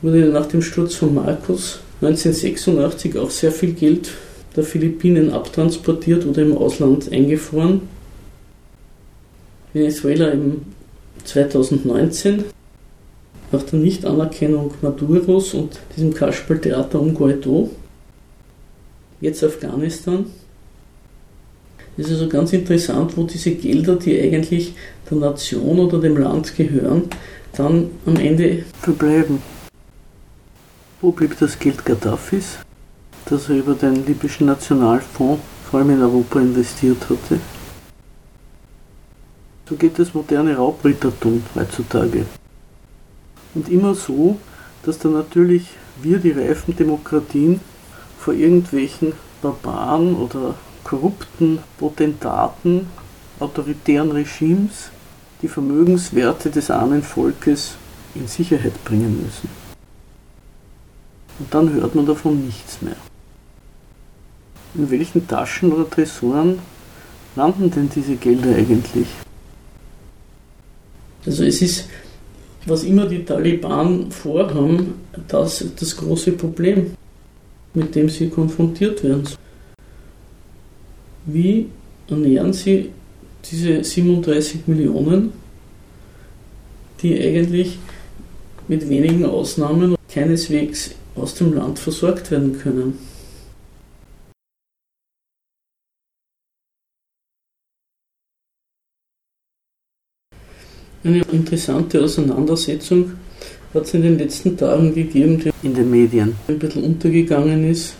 wurde 0.02 0.26
nach 0.26 0.46
dem 0.46 0.62
Sturz 0.62 0.94
von 0.94 1.14
Marcos 1.14 1.80
1986 2.02 3.16
auch 3.16 3.30
sehr 3.30 3.50
viel 3.50 3.72
Geld 3.72 4.10
der 4.54 4.64
Philippinen 4.64 5.30
abtransportiert 5.30 6.26
oder 6.26 6.42
im 6.42 6.56
Ausland 6.56 7.10
eingefroren. 7.10 7.82
Venezuela 9.72 10.28
im 10.28 10.62
2019 11.24 12.44
nach 13.52 13.62
der 13.62 13.78
Nichtanerkennung 13.78 14.72
Maduros 14.82 15.54
und 15.54 15.78
diesem 15.96 16.12
Kasperltheater 16.12 17.00
um 17.00 17.14
Guaido, 17.14 17.70
jetzt 19.20 19.44
Afghanistan. 19.44 20.26
Es 21.96 22.06
ist 22.06 22.12
also 22.12 22.28
ganz 22.28 22.52
interessant, 22.52 23.16
wo 23.16 23.22
diese 23.22 23.52
Gelder, 23.52 23.96
die 23.96 24.20
eigentlich 24.20 24.74
der 25.10 25.16
Nation 25.18 25.78
oder 25.78 25.98
dem 25.98 26.16
Land 26.16 26.54
gehören, 26.56 27.04
dann 27.56 27.90
am 28.06 28.16
Ende 28.16 28.64
verbleiben. 28.80 29.42
Wo 31.00 31.10
blieb 31.10 31.38
das 31.38 31.58
Geld 31.58 31.84
Gaddafis, 31.84 32.58
das 33.26 33.48
er 33.48 33.56
über 33.56 33.74
den 33.74 34.06
libyschen 34.06 34.46
Nationalfonds 34.46 35.42
vor 35.68 35.80
allem 35.80 35.90
in 35.90 36.02
Europa 36.02 36.40
investiert 36.40 37.02
hatte? 37.08 37.40
So 39.68 39.74
geht 39.74 39.98
das 39.98 40.14
moderne 40.14 40.56
Raubrittertum 40.56 41.42
heutzutage. 41.54 42.26
Und 43.54 43.68
immer 43.68 43.94
so, 43.94 44.38
dass 44.84 44.98
dann 44.98 45.14
natürlich 45.14 45.66
wir, 46.00 46.18
die 46.18 46.30
reifen 46.30 46.76
Demokratien, 46.76 47.60
vor 48.18 48.34
irgendwelchen 48.34 49.12
Barbaren 49.42 50.14
oder 50.16 50.54
korrupten 50.84 51.58
Potentaten, 51.78 52.86
autoritären 53.40 54.12
Regimes 54.12 54.90
die 55.42 55.48
Vermögenswerte 55.48 56.50
des 56.50 56.70
armen 56.70 57.02
Volkes 57.02 57.74
in 58.14 58.26
Sicherheit 58.26 58.82
bringen 58.84 59.22
müssen. 59.22 59.48
Und 61.38 61.52
dann 61.52 61.72
hört 61.72 61.94
man 61.94 62.06
davon 62.06 62.44
nichts 62.46 62.80
mehr. 62.80 62.96
In 64.74 64.90
welchen 64.90 65.26
Taschen 65.26 65.72
oder 65.72 65.88
Tresoren 65.88 66.58
landen 67.34 67.70
denn 67.70 67.90
diese 67.94 68.16
Gelder 68.16 68.54
eigentlich? 68.54 69.08
Also 71.24 71.44
es 71.44 71.60
ist 71.60 71.88
was 72.66 72.82
immer 72.82 73.06
die 73.06 73.24
Taliban 73.24 74.10
vorhaben, 74.10 74.94
das 75.28 75.64
das 75.78 75.96
große 75.96 76.32
Problem. 76.32 76.96
mit 77.76 77.94
dem 77.94 78.08
sie 78.08 78.28
konfrontiert 78.30 79.04
werden. 79.04 79.28
Wie 81.26 81.68
ernähren 82.08 82.52
sie 82.52 82.90
diese 83.50 83.82
37 83.82 84.66
Millionen, 84.66 85.32
die 87.02 87.18
eigentlich 87.20 87.78
mit 88.68 88.88
wenigen 88.88 89.24
Ausnahmen 89.24 89.96
keineswegs 90.12 90.92
aus 91.14 91.34
dem 91.34 91.54
Land 91.54 91.78
versorgt 91.78 92.30
werden 92.30 92.58
können? 92.58 92.98
Eine 101.04 101.22
interessante 101.30 102.02
Auseinandersetzung 102.02 103.12
hat 103.72 103.84
es 103.84 103.94
in 103.94 104.02
den 104.02 104.18
letzten 104.18 104.56
Tagen 104.56 104.92
gegeben, 104.92 105.38
die 105.38 105.52
in 105.62 105.72
den 105.72 105.88
Medien 105.88 106.34
ein 106.48 106.58
bisschen 106.58 106.82
untergegangen 106.82 107.70
ist, 107.70 107.94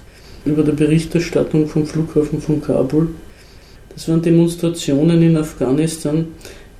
über 0.44 0.64
die 0.64 0.72
Berichterstattung 0.72 1.68
vom 1.68 1.86
Flughafen 1.86 2.40
von 2.40 2.60
Kabul. 2.60 3.14
Das 3.96 4.08
waren 4.08 4.20
Demonstrationen 4.20 5.22
in 5.22 5.38
Afghanistan, 5.38 6.26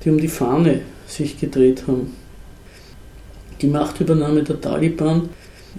die 0.03 0.11
um 0.11 0.19
die 0.19 0.27
Fahne 0.27 0.81
sich 1.07 1.39
gedreht 1.39 1.83
haben. 1.87 2.13
Die 3.59 3.67
Machtübernahme 3.67 4.43
der 4.43 4.61
Taliban 4.61 5.29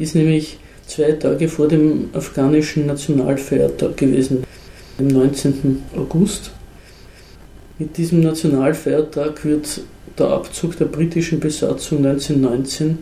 ist 0.01 0.17
nämlich 0.17 0.59
zwei 0.89 1.13
Tage 1.13 1.49
vor 1.49 1.69
dem 1.69 2.11
afghanischen 2.13 2.87
Nationalfeiertag 2.87 3.97
gewesen, 3.97 4.43
dem 4.99 5.07
19. 5.07 5.85
August. 5.97 6.51
Mit 7.79 7.97
diesem 7.97 8.21
Nationalfeiertag 8.21 9.45
wird 9.45 9.83
der 10.19 10.27
Abzug 10.27 10.77
der 10.77 10.87
britischen 10.87 11.39
Besatzung 11.39 11.99
1919 11.99 12.99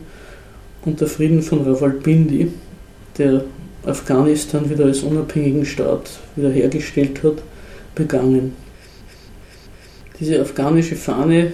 und 0.85 1.01
der 1.01 1.09
Frieden 1.09 1.41
von 1.41 1.63
Rawalpindi, 1.63 2.53
der 3.17 3.45
Afghanistan 3.87 4.69
wieder 4.69 4.85
als 4.85 5.01
unabhängigen 5.01 5.65
Staat 5.65 6.11
wiederhergestellt 6.35 7.23
hat, 7.23 7.39
begangen. 7.97 8.55
Diese 10.21 10.41
afghanische 10.41 10.95
Fahne, 10.95 11.53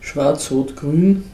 schwarz-rot-grün, 0.00 1.24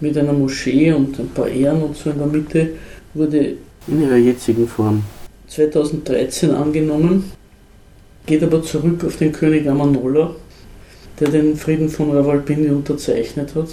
mit 0.00 0.16
einer 0.18 0.34
Moschee 0.34 0.92
und 0.92 1.18
ein 1.18 1.30
paar 1.30 1.48
Ehren 1.48 1.82
und 1.82 1.96
so 1.96 2.10
in 2.10 2.18
der 2.18 2.26
Mitte, 2.26 2.70
wurde 3.14 3.54
in 3.86 4.02
ihrer 4.02 4.16
jetzigen 4.16 4.68
Form 4.68 5.02
2013 5.48 6.50
angenommen, 6.50 7.32
geht 8.26 8.42
aber 8.42 8.62
zurück 8.62 9.02
auf 9.04 9.16
den 9.16 9.32
König 9.32 9.66
Amanullah, 9.66 10.34
der 11.18 11.28
den 11.30 11.56
Frieden 11.56 11.88
von 11.88 12.10
Rawalpindi 12.10 12.68
unterzeichnet 12.68 13.54
hat. 13.54 13.68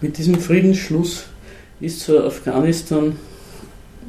Mit 0.00 0.16
diesem 0.16 0.36
Friedensschluss 0.36 1.24
ist 1.80 2.00
zwar 2.00 2.24
Afghanistan, 2.24 3.16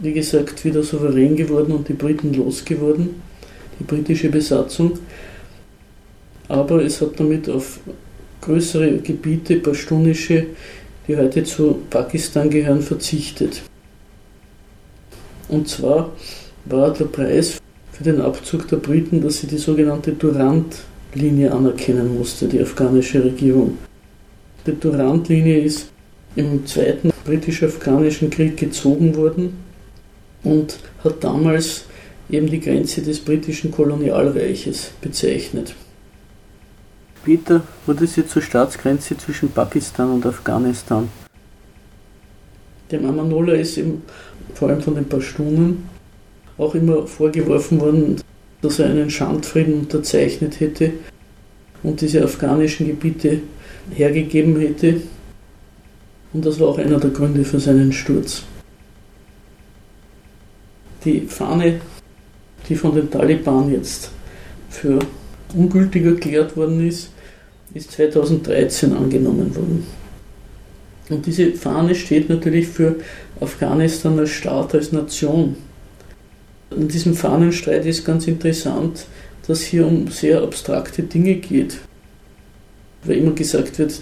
wie 0.01 0.13
gesagt, 0.13 0.63
wieder 0.63 0.83
souverän 0.83 1.35
geworden 1.35 1.73
und 1.73 1.89
die 1.89 1.93
Briten 1.93 2.33
losgeworden, 2.33 3.21
die 3.81 3.95
britische 3.95 4.29
Besatzung, 4.29 4.99
aber 6.47 6.83
es 6.83 7.01
hat 7.01 7.19
damit 7.19 7.49
auf 7.49 7.79
größere 8.41 8.97
Gebiete, 8.97 9.55
pashtunische, 9.57 10.47
die 11.07 11.17
heute 11.17 11.43
zu 11.43 11.79
Pakistan 11.89 12.49
gehören, 12.49 12.81
verzichtet. 12.81 13.61
Und 15.47 15.67
zwar 15.67 16.11
war 16.65 16.93
der 16.93 17.05
Preis 17.05 17.59
für 17.91 18.03
den 18.03 18.21
Abzug 18.21 18.67
der 18.67 18.77
Briten, 18.77 19.21
dass 19.21 19.39
sie 19.39 19.47
die 19.47 19.57
sogenannte 19.57 20.11
Durand-Linie 20.13 21.51
anerkennen 21.51 22.17
musste, 22.17 22.47
die 22.47 22.61
afghanische 22.61 23.23
Regierung. 23.23 23.77
Die 24.65 24.79
Durand-Linie 24.79 25.59
ist 25.61 25.87
im 26.35 26.65
Zweiten 26.65 27.11
britisch-afghanischen 27.25 28.29
Krieg 28.29 28.57
gezogen 28.57 29.15
worden 29.15 29.53
und 30.43 30.77
hat 31.03 31.23
damals 31.23 31.85
eben 32.31 32.47
die 32.47 32.59
Grenze 32.59 33.01
des 33.01 33.19
britischen 33.19 33.71
Kolonialreiches 33.71 34.91
bezeichnet. 35.01 35.75
Später 37.21 37.61
wurde 37.85 38.07
sie 38.07 38.25
zur 38.25 38.41
Staatsgrenze 38.41 39.15
zwischen 39.17 39.51
Pakistan 39.51 40.11
und 40.11 40.25
Afghanistan. 40.25 41.07
Dem 42.91 43.05
Amanullah 43.05 43.53
ist 43.53 43.77
eben 43.77 44.01
vor 44.55 44.69
allem 44.69 44.81
von 44.81 44.95
den 44.95 45.07
Pashtunen 45.07 45.83
auch 46.57 46.73
immer 46.73 47.05
vorgeworfen 47.05 47.79
worden, 47.79 48.21
dass 48.61 48.79
er 48.79 48.89
einen 48.89 49.09
Schandfrieden 49.09 49.81
unterzeichnet 49.81 50.59
hätte 50.59 50.93
und 51.83 52.01
diese 52.01 52.23
afghanischen 52.23 52.87
Gebiete 52.87 53.39
hergegeben 53.93 54.59
hätte. 54.59 55.01
Und 56.33 56.45
das 56.45 56.59
war 56.59 56.69
auch 56.69 56.77
einer 56.77 56.99
der 56.99 57.09
Gründe 57.09 57.43
für 57.43 57.59
seinen 57.59 57.91
Sturz. 57.91 58.43
Die 61.03 61.21
Fahne, 61.21 61.81
die 62.71 62.77
von 62.77 62.95
den 62.95 63.11
Taliban 63.11 63.69
jetzt 63.69 64.11
für 64.69 64.99
ungültig 65.53 66.05
erklärt 66.05 66.55
worden 66.55 66.87
ist, 66.87 67.09
ist 67.73 67.91
2013 67.91 68.93
angenommen 68.93 69.53
worden. 69.53 69.85
Und 71.09 71.25
diese 71.25 71.51
Fahne 71.51 71.93
steht 71.95 72.29
natürlich 72.29 72.69
für 72.69 72.95
Afghanistan 73.41 74.17
als 74.17 74.29
Staat, 74.29 74.73
als 74.73 74.93
Nation. 74.93 75.57
In 76.73 76.87
diesem 76.87 77.13
Fahnenstreit 77.13 77.85
ist 77.85 78.05
ganz 78.05 78.25
interessant, 78.27 79.05
dass 79.45 79.59
hier 79.59 79.85
um 79.85 80.07
sehr 80.07 80.41
abstrakte 80.41 81.03
Dinge 81.03 81.35
geht. 81.35 81.77
Weil 83.03 83.17
immer 83.17 83.31
gesagt 83.31 83.79
wird, 83.79 83.99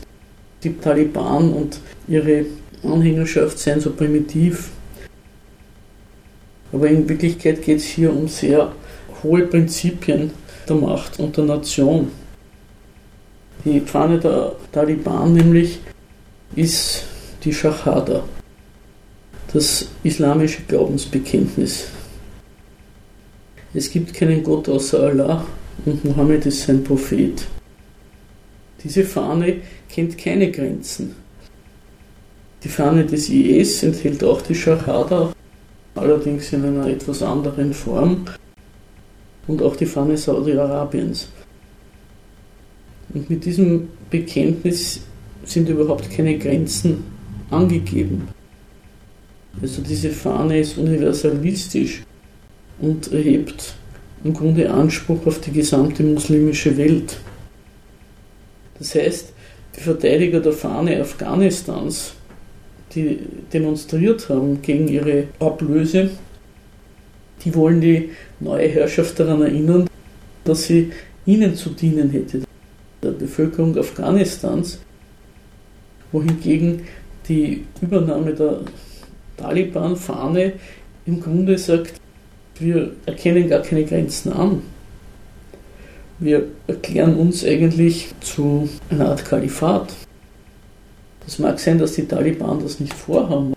die 0.63 0.77
Taliban 0.77 1.53
und 1.53 1.79
ihre 2.07 2.45
Anhängerschaft 2.83 3.57
seien 3.57 3.81
so 3.81 3.89
primitiv. 3.89 4.69
Aber 6.71 6.87
in 6.87 7.07
Wirklichkeit 7.09 7.61
geht 7.61 7.77
es 7.77 7.85
hier 7.85 8.13
um 8.13 8.27
sehr 8.27 8.71
hohe 9.23 9.45
Prinzipien 9.47 10.31
der 10.67 10.75
Macht 10.75 11.19
und 11.19 11.35
der 11.35 11.45
Nation. 11.45 12.11
Die 13.65 13.81
Fahne 13.81 14.19
der 14.19 14.55
Taliban 14.71 15.33
nämlich 15.33 15.79
ist 16.55 17.05
die 17.43 17.53
Shahada, 17.53 18.23
das 19.51 19.89
islamische 20.03 20.61
Glaubensbekenntnis. 20.67 21.87
Es 23.73 23.89
gibt 23.91 24.13
keinen 24.13 24.43
Gott 24.43 24.69
außer 24.69 25.01
Allah 25.01 25.45
und 25.85 26.03
Mohammed 26.05 26.45
ist 26.45 26.63
sein 26.63 26.83
Prophet. 26.83 27.45
Diese 28.83 29.03
Fahne 29.03 29.57
kennt 29.89 30.17
keine 30.17 30.49
Grenzen. 30.51 31.15
Die 32.63 32.69
Fahne 32.69 33.05
des 33.05 33.29
IS 33.29 33.83
enthält 33.83 34.23
auch 34.23 34.41
die 34.41 34.55
Shahada, 34.55 35.33
allerdings 35.99 36.51
in 36.53 36.65
einer 36.65 36.87
etwas 36.87 37.21
anderen 37.21 37.73
Form, 37.73 38.25
und 39.49 39.63
auch 39.63 39.75
die 39.75 39.87
Fahne 39.87 40.15
Saudi-Arabiens. 40.15 41.27
Und 43.13 43.29
mit 43.29 43.43
diesem 43.43 43.89
Bekenntnis 44.09 45.01
sind 45.43 45.67
überhaupt 45.67 46.09
keine 46.11 46.37
Grenzen 46.37 47.03
angegeben. 47.49 48.27
Also 49.59 49.81
diese 49.81 50.11
Fahne 50.11 50.59
ist 50.59 50.77
universalistisch 50.77 52.03
und 52.79 53.11
erhebt 53.11 53.73
im 54.23 54.33
Grunde 54.33 54.69
Anspruch 54.69 55.25
auf 55.25 55.41
die 55.41 55.51
gesamte 55.51 56.03
muslimische 56.03 56.77
Welt. 56.77 57.17
Das 58.77 58.93
heißt, 58.93 59.33
die 59.75 59.81
Verteidiger 59.81 60.39
der 60.39 60.53
Fahne 60.53 61.01
Afghanistans, 61.01 62.13
die 62.95 63.19
demonstriert 63.53 64.29
haben 64.29 64.61
gegen 64.61 64.87
ihre 64.87 65.25
Ablöse, 65.39 66.09
die 67.43 67.55
wollen 67.55 67.81
die 67.81 68.09
neue 68.39 68.67
Herrschaft 68.67 69.19
daran 69.19 69.41
erinnern, 69.41 69.87
dass 70.43 70.63
sie 70.63 70.91
ihnen 71.25 71.55
zu 71.55 71.69
dienen 71.69 72.09
hätte, 72.09 72.41
der 73.03 73.11
Bevölkerung 73.11 73.77
Afghanistans, 73.77 74.79
wohingegen 76.11 76.81
die 77.27 77.65
Übernahme 77.81 78.33
der 78.33 78.61
Taliban-Fahne 79.37 80.53
im 81.05 81.21
Grunde 81.21 81.57
sagt, 81.57 81.93
wir 82.59 82.91
erkennen 83.05 83.47
gar 83.47 83.61
keine 83.61 83.85
Grenzen 83.85 84.33
an. 84.33 84.61
Wir 86.19 86.47
erklären 86.67 87.15
uns 87.15 87.45
eigentlich 87.45 88.09
zu 88.19 88.67
einer 88.89 89.09
Art 89.09 89.23
Kalifat. 89.23 89.93
Es 91.29 91.37
mag 91.37 91.59
sein, 91.59 91.77
dass 91.77 91.93
die 91.93 92.07
Taliban 92.07 92.59
das 92.59 92.79
nicht 92.79 92.95
vorhaben, 92.95 93.53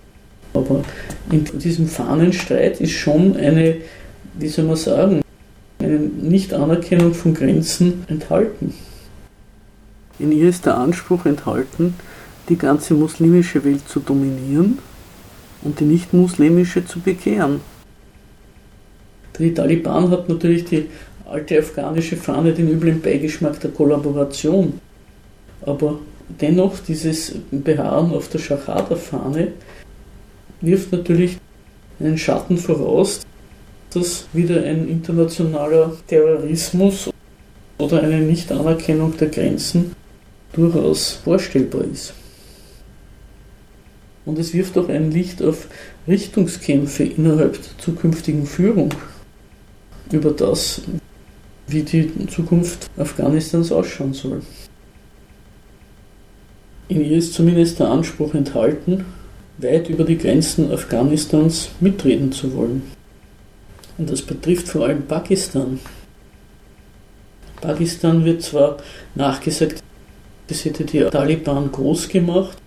aber 0.52 0.84
in 1.30 1.42
diesem 1.58 1.88
Fahnenstreit 1.88 2.78
ist 2.82 2.90
schon 2.90 3.34
eine, 3.34 3.76
wie 4.34 4.48
soll 4.48 4.66
man 4.66 4.76
sagen, 4.76 5.22
eine 5.78 5.98
Nicht-Anerkennung 5.98 7.14
von 7.14 7.32
Grenzen 7.32 8.04
enthalten. 8.08 8.74
In 10.18 10.32
ihr 10.32 10.50
ist 10.50 10.66
der 10.66 10.76
Anspruch 10.76 11.24
enthalten, 11.24 11.94
die 12.50 12.58
ganze 12.58 12.92
muslimische 12.92 13.64
Welt 13.64 13.88
zu 13.88 14.00
dominieren 14.00 14.78
und 15.62 15.80
die 15.80 15.86
nicht-muslimische 15.86 16.84
zu 16.84 17.00
bekehren. 17.00 17.62
Die 19.38 19.54
Taliban 19.54 20.10
hat 20.10 20.28
natürlich 20.28 20.66
die 20.66 20.90
alte 21.24 21.60
afghanische 21.60 22.18
Fahne 22.18 22.52
den 22.52 22.70
üblen 22.70 23.00
Beigeschmack 23.00 23.58
der 23.60 23.70
Kollaboration. 23.70 24.78
Aber 25.64 26.00
dennoch 26.40 26.78
dieses 26.80 27.34
Beharren 27.50 28.12
auf 28.12 28.28
der 28.28 28.38
Shahada-Fahne 28.38 29.52
wirft 30.60 30.92
natürlich 30.92 31.38
einen 32.00 32.18
Schatten 32.18 32.56
voraus, 32.56 33.20
dass 33.92 34.26
wieder 34.32 34.62
ein 34.62 34.88
internationaler 34.88 35.96
Terrorismus 36.06 37.10
oder 37.78 38.02
eine 38.02 38.20
Nichtanerkennung 38.20 39.16
der 39.16 39.28
Grenzen 39.28 39.94
durchaus 40.52 41.12
vorstellbar 41.24 41.84
ist. 41.84 42.14
Und 44.24 44.38
es 44.38 44.54
wirft 44.54 44.78
auch 44.78 44.88
ein 44.88 45.10
Licht 45.10 45.42
auf 45.42 45.66
Richtungskämpfe 46.06 47.04
innerhalb 47.04 47.54
der 47.54 47.78
zukünftigen 47.78 48.46
Führung 48.46 48.90
über 50.12 50.30
das, 50.30 50.82
wie 51.66 51.82
die 51.82 52.26
Zukunft 52.28 52.88
Afghanistans 52.96 53.72
ausschauen 53.72 54.14
soll. 54.14 54.42
In 56.92 57.02
ihr 57.02 57.16
ist 57.16 57.32
zumindest 57.32 57.78
der 57.78 57.88
Anspruch 57.88 58.34
enthalten, 58.34 59.06
weit 59.56 59.88
über 59.88 60.04
die 60.04 60.18
Grenzen 60.18 60.70
Afghanistans 60.70 61.70
mitreden 61.80 62.32
zu 62.32 62.54
wollen. 62.54 62.82
Und 63.96 64.10
das 64.10 64.20
betrifft 64.20 64.68
vor 64.68 64.84
allem 64.84 65.06
Pakistan. 65.06 65.80
Pakistan 67.62 68.26
wird 68.26 68.42
zwar 68.42 68.76
nachgesagt, 69.14 69.82
es 70.48 70.66
hätte 70.66 70.84
die 70.84 71.00
Taliban 71.04 71.72
groß 71.72 72.10
gemacht 72.10 72.58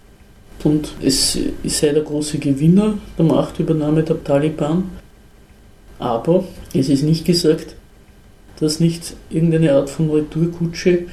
und 0.64 0.96
es 1.04 1.38
sei 1.64 1.90
der 1.90 2.02
große 2.02 2.40
Gewinner 2.40 2.98
der 3.20 3.26
Machtübernahme 3.26 4.02
der 4.02 4.24
Taliban, 4.24 4.90
aber 6.00 6.46
es 6.74 6.90
ist 6.90 7.04
nicht 7.04 7.26
gesagt, 7.26 7.76
dass 8.60 8.80
nicht 8.80 9.16
irgendeine 9.30 9.74
Art 9.74 9.92
von 9.92 10.10
Retourkutsche 10.10 11.04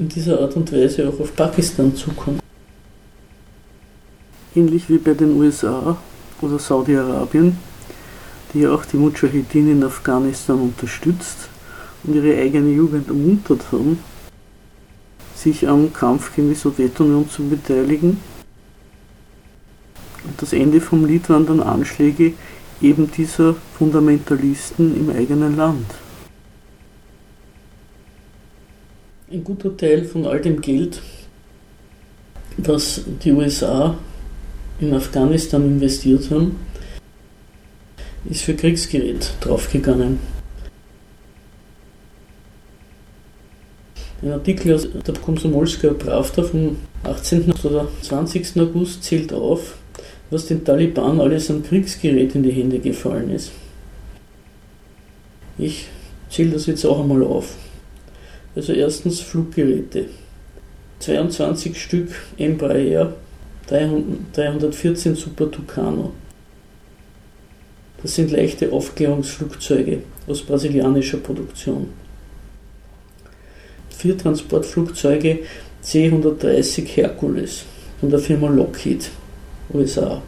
in 0.00 0.08
dieser 0.08 0.40
Art 0.40 0.56
und 0.56 0.72
Weise 0.72 1.08
auch 1.08 1.20
auf 1.20 1.36
Pakistan 1.36 1.94
zukommt. 1.94 2.40
Ähnlich 4.54 4.88
wie 4.88 4.98
bei 4.98 5.12
den 5.12 5.38
USA 5.38 5.96
oder 6.40 6.58
Saudi-Arabien, 6.58 7.56
die 8.52 8.60
ja 8.60 8.72
auch 8.72 8.84
die 8.86 8.96
Mujahideen 8.96 9.70
in 9.70 9.84
Afghanistan 9.84 10.58
unterstützt 10.58 11.50
und 12.02 12.14
ihre 12.14 12.36
eigene 12.40 12.70
Jugend 12.70 13.08
ermuntert 13.08 13.70
haben, 13.70 13.98
sich 15.34 15.68
am 15.68 15.92
Kampf 15.92 16.34
gegen 16.34 16.48
die 16.48 16.54
Sowjetunion 16.54 17.28
zu 17.28 17.44
beteiligen. 17.44 18.18
Und 20.24 20.42
das 20.42 20.52
Ende 20.52 20.80
vom 20.80 21.04
Lied 21.04 21.28
waren 21.28 21.46
dann 21.46 21.60
Anschläge 21.60 22.32
eben 22.80 23.10
dieser 23.12 23.54
Fundamentalisten 23.78 24.96
im 24.96 25.14
eigenen 25.14 25.56
Land. 25.56 25.86
Ein 29.32 29.44
guter 29.44 29.76
Teil 29.76 30.04
von 30.04 30.26
all 30.26 30.40
dem 30.40 30.60
Geld, 30.60 31.00
was 32.56 33.02
die 33.22 33.30
USA 33.30 33.96
in 34.80 34.92
Afghanistan 34.92 35.64
investiert 35.64 36.28
haben, 36.32 36.56
ist 38.28 38.42
für 38.42 38.54
Kriegsgerät 38.54 39.34
draufgegangen. 39.40 40.18
Ein 44.20 44.32
Artikel 44.32 44.74
aus 44.74 44.88
der 45.06 45.14
Komsomolska 45.14 45.90
Pravda 45.90 46.42
vom 46.42 46.78
18. 47.04 47.52
oder 47.62 47.86
20. 48.02 48.60
August 48.60 49.04
zählt 49.04 49.32
auf, 49.32 49.76
was 50.30 50.46
den 50.46 50.64
Taliban 50.64 51.20
alles 51.20 51.48
an 51.52 51.62
Kriegsgerät 51.62 52.34
in 52.34 52.42
die 52.42 52.50
Hände 52.50 52.80
gefallen 52.80 53.30
ist. 53.30 53.52
Ich 55.56 55.86
zähle 56.30 56.50
das 56.50 56.66
jetzt 56.66 56.84
auch 56.84 56.98
einmal 56.98 57.22
auf. 57.22 57.54
Also 58.54 58.72
erstens 58.72 59.20
Fluggeräte. 59.20 60.06
22 61.00 61.80
Stück 61.80 62.10
Embraer 62.36 63.14
314 63.68 65.14
Super 65.14 65.50
Tucano. 65.50 66.12
Das 68.02 68.14
sind 68.14 68.30
leichte 68.30 68.72
Aufklärungsflugzeuge 68.72 70.02
aus 70.26 70.42
brasilianischer 70.42 71.18
Produktion. 71.18 71.88
Vier 73.90 74.16
Transportflugzeuge 74.16 75.40
C-130 75.82 76.86
Hercules 76.86 77.64
von 78.00 78.10
der 78.10 78.18
Firma 78.18 78.48
Lockheed, 78.48 79.10
USA. 79.72 80.22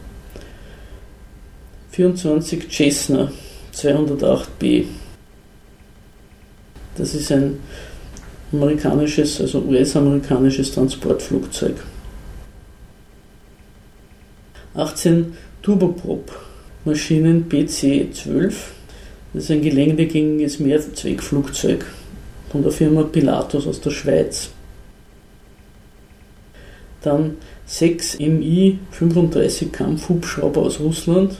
24 1.91 2.69
Cessna 2.69 3.31
208B. 3.73 4.85
Das 6.95 7.13
ist 7.15 7.31
ein 7.31 7.59
amerikanisches, 8.53 9.41
also 9.41 9.59
US-amerikanisches 9.59 10.71
Transportflugzeug. 10.71 11.75
18 14.75 15.33
Turboprop-Maschinen 15.61 17.49
PC-12. 17.49 18.53
Das 19.33 19.43
ist 19.43 19.51
ein 19.51 19.61
geländegängiges 19.61 20.59
Mehrzweckflugzeug 20.59 21.85
von 22.51 22.61
der 22.61 22.71
Firma 22.71 23.03
Pilatus 23.03 23.67
aus 23.67 23.81
der 23.81 23.91
Schweiz. 23.91 24.49
Dann 27.01 27.37
6 27.65 28.19
Mi-35 28.19 29.71
Kampfhubschrauber 29.71 30.61
aus 30.61 30.79
Russland, 30.79 31.37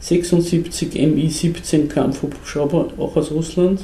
76 0.00 0.94
Mi-17 0.94 1.88
Kampfhubschrauber 1.88 2.90
auch 2.98 3.16
aus 3.16 3.30
Russland, 3.30 3.80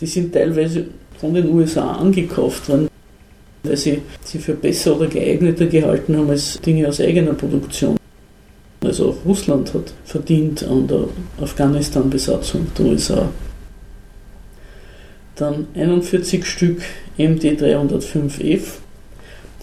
die 0.00 0.06
sind 0.06 0.32
teilweise 0.32 0.86
von 1.18 1.34
den 1.34 1.48
USA 1.48 1.92
angekauft 1.92 2.68
worden, 2.68 2.88
weil 3.62 3.76
sie 3.76 4.02
sie 4.22 4.38
für 4.38 4.54
besser 4.54 4.96
oder 4.96 5.06
geeigneter 5.06 5.66
gehalten 5.66 6.16
haben 6.16 6.30
als 6.30 6.60
Dinge 6.60 6.88
aus 6.88 7.00
eigener 7.00 7.34
Produktion. 7.34 7.96
Also 8.84 9.10
auch 9.10 9.16
Russland 9.24 9.72
hat 9.74 9.92
verdient 10.04 10.62
an 10.64 10.86
der 10.86 11.08
Afghanistan-Besatzung 11.40 12.66
der 12.78 12.86
USA. 12.86 13.28
Dann 15.34 15.66
41 15.74 16.46
Stück 16.46 16.80
MD-305F. 17.18 18.62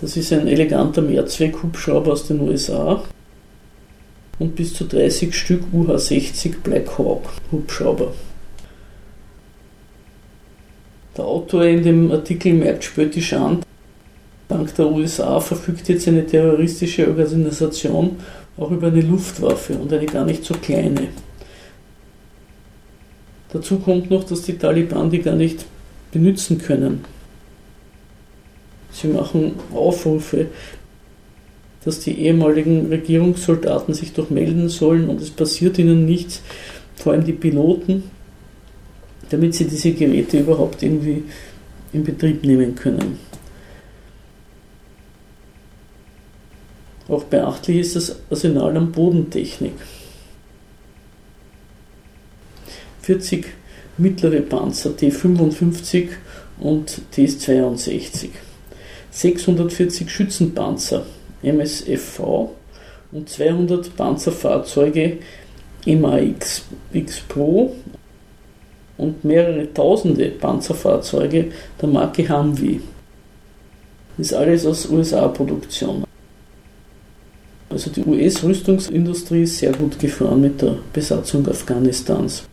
Das 0.02 0.18
ist 0.18 0.34
ein 0.34 0.48
eleganter 0.48 1.02
Mehrzweckhubschrauber 1.02 2.12
aus 2.12 2.28
den 2.28 2.42
USA. 2.42 3.04
Und 4.40 4.56
bis 4.56 4.74
zu 4.74 4.86
30 4.86 5.34
Stück 5.34 5.62
UH-60 5.72 6.56
Black 6.64 6.98
Hawk 6.98 7.30
Hubschrauber. 7.52 8.14
Der 11.16 11.26
Autor 11.26 11.66
in 11.66 11.84
dem 11.84 12.12
Artikel 12.12 12.54
merkt 12.54 12.84
spöttisch 12.84 13.34
an, 13.34 13.62
dank 14.48 14.74
der 14.76 14.92
USA 14.92 15.40
verfügt 15.40 15.88
jetzt 15.90 16.08
eine 16.08 16.26
terroristische 16.26 17.08
Organisation 17.08 18.18
auch 18.58 18.72
über 18.72 18.88
eine 18.88 19.02
Luftwaffe 19.02 19.74
und 19.74 19.92
eine 19.92 20.06
gar 20.06 20.26
nicht 20.26 20.44
so 20.44 20.54
kleine. 20.56 21.08
Dazu 23.52 23.78
kommt 23.78 24.10
noch, 24.10 24.24
dass 24.24 24.42
die 24.42 24.58
Taliban 24.58 25.10
die 25.10 25.20
gar 25.20 25.36
nicht 25.36 25.66
benutzen 26.12 26.58
können. 26.58 27.06
Sie 28.92 29.08
machen 29.08 29.54
Aufrufe, 29.74 30.48
dass 31.84 32.00
die 32.00 32.20
ehemaligen 32.20 32.88
Regierungssoldaten 32.88 33.94
sich 33.94 34.14
doch 34.14 34.30
melden 34.30 34.70
sollen 34.70 35.10
und 35.10 35.22
es 35.22 35.32
passiert 35.32 35.78
ihnen 35.78 36.06
nichts, 36.06 36.42
vor 36.96 37.14
allem 37.14 37.26
die 37.26 37.34
Piloten, 37.34 38.04
damit 39.30 39.56
sie 39.56 39.66
diese 39.66 39.92
Geräte 39.92 40.40
überhaupt 40.40 40.84
irgendwie 40.84 41.24
in 41.92 42.04
Betrieb 42.04 42.44
nehmen 42.44 42.76
können. 42.76 43.20
Auch 47.08 47.24
beachtlich 47.26 47.78
ist 47.78 47.96
das 47.96 48.16
Arsenal 48.30 48.76
an 48.78 48.92
Bodentechnik. 48.92 49.74
40 53.02 53.46
mittlere 53.98 54.42
Panzer 54.42 54.92
T55 54.92 56.10
und 56.60 57.02
T62, 57.14 58.30
640 59.12 60.10
Schützenpanzer 60.10 61.06
MSFV 61.42 62.52
und 63.12 63.30
200 63.30 63.96
Panzerfahrzeuge 63.96 65.18
MAX 65.86 66.64
X 66.94 67.20
Pro 67.28 67.76
und 68.98 69.24
mehrere 69.24 69.74
tausende 69.74 70.30
Panzerfahrzeuge 70.30 71.52
der 71.82 71.90
Marke 71.90 72.28
Humvee. 72.28 72.80
Das 74.18 74.28
ist 74.28 74.34
alles 74.34 74.66
aus 74.66 74.90
USA-Produktion. 74.90 76.04
Also 77.70 77.90
die 77.90 78.06
US-Rüstungsindustrie 78.06 79.44
ist 79.44 79.58
sehr 79.58 79.72
gut 79.72 79.98
gefahren 79.98 80.42
mit 80.42 80.62
der 80.62 80.78
Besatzung 80.94 81.48
Afghanistans. 81.48 82.44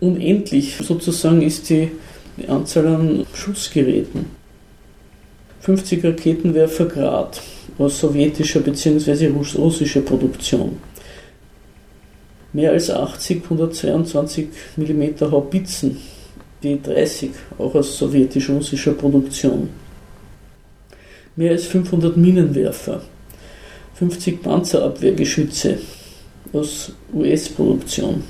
Unendlich 0.00 0.76
sozusagen 0.78 1.42
ist 1.42 1.70
die, 1.70 1.92
Anzahl 2.48 2.86
an 2.88 3.26
Schussgeräten. 3.34 4.24
50 5.60 6.02
Raketenwerfer 6.02 6.86
Grad 6.86 7.40
aus 7.78 8.00
sowjetischer 8.00 8.60
bzw. 8.60 9.28
russischer 9.28 10.00
Produktion 10.00 10.78
mehr 12.52 12.72
als 12.72 12.90
80 12.90 13.44
122 13.44 14.48
mm 14.76 15.20
Haubitzen, 15.20 15.96
die 16.62 16.80
30 16.80 17.30
auch 17.58 17.74
aus 17.74 17.98
sowjetisch-russischer 17.98 18.92
Produktion. 18.92 19.68
mehr 21.36 21.52
als 21.52 21.66
500 21.66 22.16
Minenwerfer, 22.16 23.02
50 23.94 24.42
Panzerabwehrgeschütze 24.42 25.78
aus 26.52 26.92
US-Produktion, 27.14 28.22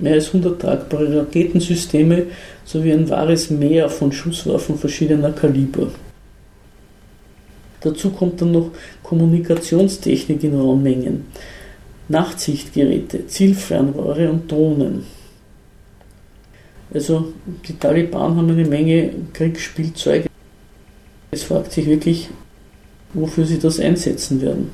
mehr 0.00 0.14
als 0.14 0.28
100 0.28 0.60
tragbare 0.60 1.20
Raketensysteme 1.20 2.26
sowie 2.64 2.92
ein 2.92 3.08
wahres 3.08 3.50
Meer 3.50 3.88
von 3.88 4.12
Schusswaffen 4.12 4.78
verschiedener 4.78 5.32
Kaliber. 5.32 5.88
Dazu 7.80 8.10
kommt 8.10 8.40
dann 8.40 8.52
noch 8.52 8.70
Kommunikationstechnik 9.02 10.42
in 10.42 10.58
Raummengen, 10.58 11.26
Nachtsichtgeräte, 12.08 13.26
Zielfernrohre 13.26 14.30
und 14.30 14.50
Drohnen. 14.50 15.04
Also 16.92 17.32
die 17.66 17.76
Taliban 17.76 18.36
haben 18.36 18.50
eine 18.50 18.64
Menge 18.64 19.12
Kriegsspielzeuge. 19.32 20.28
Es 21.30 21.42
fragt 21.42 21.72
sich 21.72 21.86
wirklich, 21.86 22.28
wofür 23.12 23.44
sie 23.44 23.58
das 23.58 23.80
einsetzen 23.80 24.40
werden. 24.40 24.70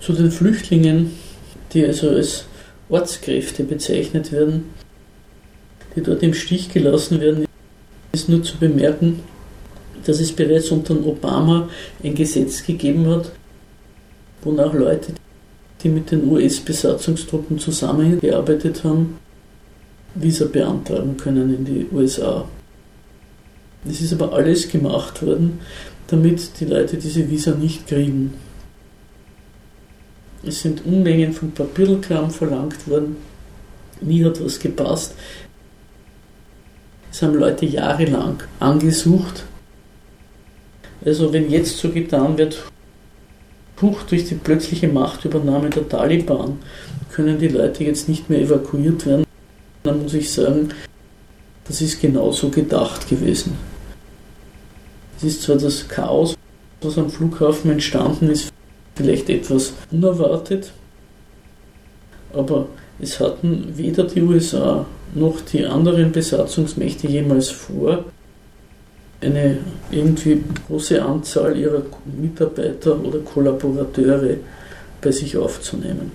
Zu 0.00 0.12
den 0.12 0.30
Flüchtlingen, 0.30 1.10
die 1.72 1.84
also 1.84 2.10
als 2.10 2.46
Ortskräfte 2.88 3.64
bezeichnet 3.64 4.32
werden, 4.32 4.64
die 5.94 6.02
dort 6.02 6.22
im 6.22 6.34
Stich 6.34 6.72
gelassen 6.72 7.20
werden, 7.20 7.46
ist 8.12 8.28
nur 8.28 8.42
zu 8.42 8.56
bemerken, 8.56 9.20
dass 10.04 10.20
es 10.20 10.32
bereits 10.32 10.70
unter 10.70 10.94
Obama 11.06 11.68
ein 12.02 12.14
Gesetz 12.14 12.64
gegeben 12.64 13.06
hat, 13.06 13.32
wonach 14.42 14.72
Leute, 14.72 15.12
die 15.82 15.88
mit 15.88 16.10
den 16.10 16.30
US-Besatzungstruppen 16.30 17.58
zusammengearbeitet 17.58 18.84
haben, 18.84 19.18
Visa 20.14 20.46
beantragen 20.46 21.16
können 21.16 21.54
in 21.54 21.64
die 21.64 21.86
USA. 21.92 22.44
Es 23.88 24.00
ist 24.00 24.12
aber 24.12 24.32
alles 24.32 24.68
gemacht 24.68 25.24
worden, 25.24 25.60
damit 26.08 26.60
die 26.60 26.66
Leute 26.66 26.96
diese 26.96 27.28
Visa 27.30 27.52
nicht 27.52 27.86
kriegen. 27.86 28.34
Es 30.42 30.62
sind 30.62 30.84
Unmengen 30.84 31.32
von 31.32 31.52
Papierkram 31.52 32.30
verlangt 32.30 32.88
worden. 32.88 33.16
Nie 34.00 34.24
hat 34.24 34.42
was 34.42 34.58
gepasst. 34.58 35.14
Es 37.12 37.22
haben 37.22 37.34
Leute 37.34 37.66
jahrelang 37.66 38.42
angesucht. 38.58 39.44
Also 41.04 41.32
wenn 41.32 41.50
jetzt 41.50 41.78
so 41.78 41.90
getan 41.90 42.36
wird, 42.38 42.62
huch, 43.82 44.02
durch 44.04 44.26
die 44.26 44.34
plötzliche 44.34 44.88
Machtübernahme 44.88 45.70
der 45.70 45.88
Taliban 45.88 46.58
können 47.12 47.38
die 47.38 47.48
Leute 47.48 47.84
jetzt 47.84 48.08
nicht 48.08 48.30
mehr 48.30 48.40
evakuiert 48.40 49.06
werden, 49.06 49.24
dann 49.82 50.02
muss 50.02 50.14
ich 50.14 50.32
sagen, 50.32 50.68
das 51.64 51.80
ist 51.80 52.00
genauso 52.00 52.48
gedacht 52.50 53.08
gewesen. 53.08 53.56
Es 55.16 55.24
ist 55.24 55.42
zwar 55.42 55.56
das 55.56 55.88
Chaos, 55.88 56.36
was 56.80 56.98
am 56.98 57.10
Flughafen 57.10 57.70
entstanden 57.70 58.30
ist, 58.30 58.52
vielleicht 58.94 59.28
etwas 59.28 59.74
unerwartet, 59.90 60.72
aber 62.32 62.68
es 62.98 63.20
hatten 63.20 63.72
weder 63.76 64.04
die 64.04 64.22
USA 64.22 64.86
noch 65.14 65.40
die 65.40 65.64
anderen 65.66 66.12
Besatzungsmächte 66.12 67.08
jemals 67.08 67.50
vor, 67.50 68.04
eine 69.20 69.58
irgendwie 69.90 70.42
große 70.66 71.02
Anzahl 71.02 71.56
ihrer 71.56 71.82
Mitarbeiter 72.20 72.98
oder 73.04 73.18
Kollaborateure 73.18 74.36
bei 75.00 75.10
sich 75.12 75.36
aufzunehmen. 75.36 76.12